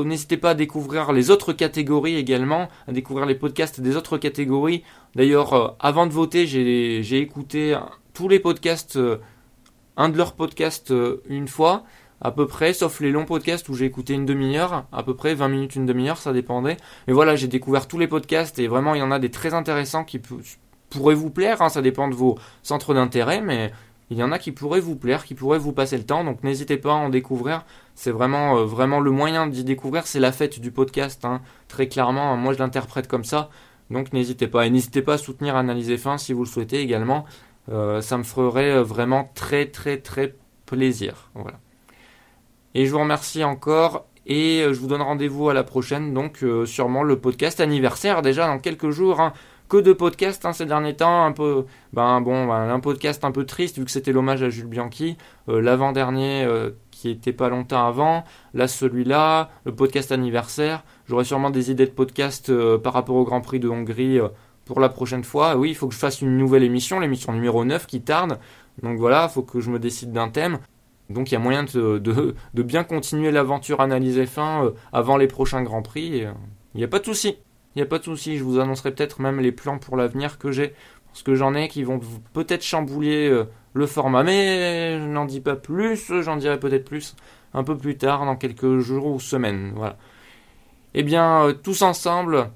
N'hésitez 0.05 0.37
pas 0.37 0.51
à 0.51 0.55
découvrir 0.55 1.13
les 1.13 1.31
autres 1.31 1.53
catégories 1.53 2.17
également, 2.17 2.69
à 2.87 2.93
découvrir 2.93 3.27
les 3.27 3.35
podcasts 3.35 3.81
des 3.81 3.97
autres 3.97 4.19
catégories. 4.19 4.85
D'ailleurs, 5.17 5.53
euh, 5.53 5.69
avant 5.81 6.07
de 6.07 6.13
voter, 6.13 6.47
j'ai 6.47 7.19
écouté 7.19 7.77
tous 8.13 8.29
les 8.29 8.39
podcasts, 8.39 8.97
euh, 8.97 9.19
un 9.97 10.09
de 10.09 10.17
leurs 10.17 10.35
podcasts 10.35 10.93
euh, 10.93 11.23
une 11.29 11.49
fois, 11.49 11.83
à 12.21 12.31
peu 12.31 12.47
près, 12.47 12.73
sauf 12.73 13.01
les 13.01 13.11
longs 13.11 13.25
podcasts 13.25 13.69
où 13.69 13.75
j'ai 13.75 13.85
écouté 13.85 14.15
une 14.15 14.25
demi-heure, 14.25 14.87
à 14.93 15.03
peu 15.03 15.15
près 15.15 15.35
20 15.35 15.49
minutes, 15.49 15.75
une 15.75 15.87
demi-heure, 15.87 16.19
ça 16.19 16.33
dépendait. 16.33 16.77
Mais 17.09 17.13
voilà, 17.13 17.35
j'ai 17.35 17.49
découvert 17.49 17.89
tous 17.89 17.99
les 17.99 18.07
podcasts 18.07 18.61
et 18.61 18.69
vraiment, 18.69 18.95
il 18.95 19.01
y 19.01 19.03
en 19.03 19.11
a 19.11 19.19
des 19.19 19.31
très 19.31 19.55
intéressants 19.55 20.05
qui 20.05 20.21
pourrait 20.99 21.15
vous 21.15 21.31
plaire, 21.31 21.63
hein, 21.63 21.69
ça 21.69 21.83
dépend 21.83 22.09
de 22.09 22.15
vos 22.15 22.39
centres 22.63 22.95
d'intérêt, 22.95 23.41
mais 23.41 23.73
il 24.11 24.19
y 24.19 24.23
en 24.23 24.33
a 24.33 24.39
qui 24.39 24.53
pourraient 24.53 24.81
vous 24.81 24.97
plaire, 24.97 25.25
qui 25.25 25.35
pourraient 25.35 25.59
vous 25.59 25.73
passer 25.73 25.97
le 25.97 26.05
temps, 26.05 26.25
donc 26.25 26.43
n'hésitez 26.45 26.77
pas 26.77 26.93
à 26.93 26.97
en 26.97 27.09
découvrir. 27.09 27.65
C'est 27.95 28.11
vraiment, 28.11 28.59
euh, 28.59 28.65
vraiment 28.65 29.01
le 29.01 29.11
moyen 29.11 29.47
d'y 29.47 29.65
découvrir, 29.65 30.07
c'est 30.07 30.21
la 30.21 30.33
fête 30.33 30.61
du 30.61 30.71
podcast, 30.71 31.25
hein. 31.25 31.41
très 31.69 31.89
clairement, 31.89 32.37
moi 32.37 32.53
je 32.53 32.59
l'interprète 32.59 33.09
comme 33.09 33.25
ça, 33.25 33.51
donc 33.91 34.13
n'hésitez 34.13 34.47
pas. 34.47 34.67
Et 34.67 34.71
n'hésitez 34.71 35.03
pas 35.03 35.15
à 35.15 35.19
soutenir 35.19 35.57
Analyser 35.57 35.97
Fin 35.97 36.19
si 36.19 36.33
vous 36.33 36.45
le 36.45 36.49
souhaitez 36.49 36.81
également, 36.81 37.25
euh, 37.71 38.01
ça 38.03 38.19
me 38.19 38.25
ferait 38.25 38.71
euh, 38.71 38.83
vraiment 38.83 39.31
très 39.35 39.67
très 39.67 39.97
très 39.99 40.35
plaisir. 40.67 41.31
Voilà. 41.35 41.59
Et 42.75 42.87
je 42.87 42.93
vous 42.93 43.01
remercie 43.01 43.43
encore 43.43 44.07
et 44.27 44.65
je 44.67 44.79
vous 44.81 44.87
donne 44.87 45.03
rendez-vous 45.03 45.51
à 45.51 45.55
la 45.55 45.65
prochaine, 45.65 46.15
donc 46.15 46.43
sûrement 46.65 47.03
le 47.03 47.21
podcast 47.21 47.61
anniversaire 47.61 48.23
déjà 48.23 48.47
dans 48.47 48.59
quelques 48.59 48.91
jours. 48.91 49.21
Hein 49.21 49.35
que 49.69 49.77
de 49.77 49.93
podcasts 49.93 50.45
hein, 50.45 50.53
ces 50.53 50.67
derniers 50.67 50.95
temps, 50.95 51.25
un 51.25 51.33
peu, 51.33 51.65
ben 51.93 52.21
bon, 52.21 52.47
ben, 52.47 52.71
un 52.71 52.81
podcast 52.81 53.25
un 53.25 53.33
peu 53.33 53.45
triste 53.45 53.79
vu 53.79 53.85
que 53.85 53.91
c'était 53.91 54.13
l'hommage 54.13 54.43
à 54.43 54.51
Jules 54.51 54.67
Bianchi, 54.67 55.17
euh, 55.49 55.61
l'avant-dernier 55.61 56.45
euh, 56.45 56.71
qui 56.91 57.11
était 57.11 57.33
pas 57.33 57.49
longtemps 57.49 57.87
avant, 57.87 58.25
là 58.53 58.69
celui-là, 58.69 59.51
le 59.65 59.75
podcast 59.75 60.13
anniversaire. 60.13 60.85
J'aurai 61.07 61.25
sûrement 61.25 61.51
des 61.51 61.71
idées 61.71 61.87
de 61.87 61.91
podcast 61.91 62.51
euh, 62.51 62.79
par 62.79 62.93
rapport 62.93 63.17
au 63.17 63.25
Grand 63.25 63.41
Prix 63.41 63.61
de 63.61 63.69
Hongrie 63.69 64.19
pour 64.65 64.81
la 64.81 64.89
prochaine 64.89 65.25
fois. 65.25 65.57
Oui, 65.57 65.71
il 65.71 65.75
faut 65.75 65.89
que 65.89 65.95
je 65.95 65.99
fasse 65.99 66.21
une 66.21 66.37
nouvelle 66.37 66.63
émission, 66.63 67.01
l'émission 67.01 67.33
numéro 67.33 67.65
9 67.65 67.87
qui 67.87 68.03
tarde. 68.03 68.39
Donc 68.83 68.99
voilà, 68.99 69.29
il 69.31 69.33
faut 69.33 69.43
que 69.43 69.61
je 69.61 69.71
me 69.71 69.79
décide 69.79 70.13
d'un 70.13 70.29
thème. 70.29 70.59
Donc 71.11 71.31
il 71.31 71.35
y 71.35 71.37
a 71.37 71.41
moyen 71.41 71.65
de, 71.65 71.99
de, 71.99 72.63
bien 72.63 72.83
continuer 72.83 73.31
l'aventure 73.31 73.81
analysée 73.81 74.25
fin 74.27 74.73
avant 74.91 75.19
les 75.19 75.27
prochains 75.27 75.63
Grands 75.63 75.83
Prix. 75.83 76.25
Il 76.75 76.79
n'y 76.79 76.85
a 76.85 76.89
pas 76.89 76.99
de 76.99 77.05
souci. 77.05 77.37
Il 77.75 77.79
n'y 77.79 77.83
a 77.83 77.87
pas 77.87 77.99
de 77.99 78.05
souci, 78.05 78.39
je 78.39 78.45
vous 78.45 78.61
annoncerai 78.61 78.93
peut-être 78.93 79.21
même 79.21 79.41
les 79.41 79.53
plans 79.53 79.79
pour 79.79 79.97
l'avenir 79.97 80.39
que 80.39 80.53
j'ai. 80.53 80.75
Parce 81.09 81.23
que 81.23 81.35
j'en 81.35 81.55
ai 81.55 81.69
qui 81.69 81.85
vont 81.85 82.01
peut-être 82.33 82.65
chambouler 82.65 83.29
euh, 83.29 83.45
le 83.73 83.87
format. 83.87 84.23
Mais 84.23 84.99
je 84.99 85.07
n'en 85.07 85.25
dis 85.25 85.41
pas 85.41 85.57
plus, 85.57 86.13
j'en 86.23 86.37
dirai 86.37 86.59
peut-être 86.59 86.85
plus 86.85 87.15
un 87.53 87.63
peu 87.63 87.77
plus 87.77 87.97
tard, 87.97 88.27
dans 88.27 88.37
quelques 88.37 88.81
jours 88.81 89.07
ou 89.07 89.21
semaines. 89.21 89.73
Voilà. 89.77 89.97
Eh 90.95 91.05
bien, 91.05 91.55
tous 91.63 91.83
ensemble, 91.83 92.51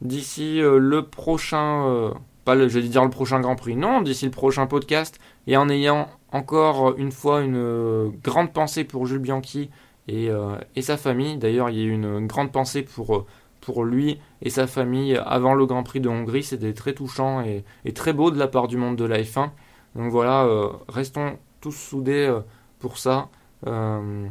d'ici 0.00 0.60
le 0.60 1.02
prochain, 1.02 2.12
pas 2.44 2.54
le, 2.54 2.68
je 2.68 2.78
vais 2.78 2.86
dire 2.86 3.02
le 3.02 3.10
prochain 3.10 3.40
Grand 3.40 3.56
Prix, 3.56 3.74
non, 3.74 4.00
d'ici 4.00 4.26
le 4.26 4.30
prochain 4.30 4.66
podcast, 4.66 5.18
et 5.48 5.56
en 5.56 5.68
ayant 5.68 6.08
encore 6.30 6.96
une 6.98 7.10
fois 7.10 7.40
une 7.42 8.12
grande 8.22 8.52
pensée 8.52 8.84
pour 8.84 9.06
Jules 9.06 9.18
Bianchi 9.18 9.70
et, 10.06 10.28
et 10.76 10.82
sa 10.82 10.96
famille. 10.96 11.36
D'ailleurs, 11.36 11.70
il 11.70 11.78
y 11.78 11.82
a 11.82 11.84
eu 11.84 11.92
une 11.92 12.28
grande 12.28 12.52
pensée 12.52 12.82
pour 12.82 13.26
pour 13.64 13.84
lui 13.84 14.18
et 14.42 14.50
sa 14.50 14.66
famille 14.66 15.16
avant 15.24 15.54
le 15.54 15.66
Grand 15.66 15.82
Prix 15.82 16.00
de 16.00 16.08
Hongrie. 16.08 16.42
C'était 16.42 16.72
très 16.74 16.92
touchant 16.92 17.42
et, 17.42 17.64
très 17.92 18.12
beau 18.12 18.30
de 18.30 18.38
la 18.38 18.48
part 18.48 18.68
du 18.68 18.76
monde 18.76 18.96
de 18.96 19.04
la 19.04 19.20
F1. 19.22 19.50
Donc 19.96 20.10
voilà, 20.10 20.44
euh, 20.44 20.68
restons 20.88 21.38
tous 21.60 21.72
soudés 21.72 22.26
euh, 22.26 22.40
pour 22.78 22.98
ça. 22.98 23.28
Euh, 23.66 24.26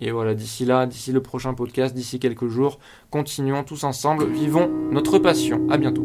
et 0.00 0.10
voilà, 0.10 0.34
d'ici 0.34 0.64
là, 0.64 0.86
d'ici 0.86 1.12
le 1.12 1.22
prochain 1.22 1.54
podcast, 1.54 1.94
d'ici 1.94 2.18
quelques 2.18 2.48
jours, 2.48 2.78
continuons 3.10 3.64
tous 3.64 3.84
ensemble, 3.84 4.26
vivons 4.26 4.70
notre 4.90 5.18
passion. 5.18 5.66
À 5.70 5.78
bientôt. 5.78 6.04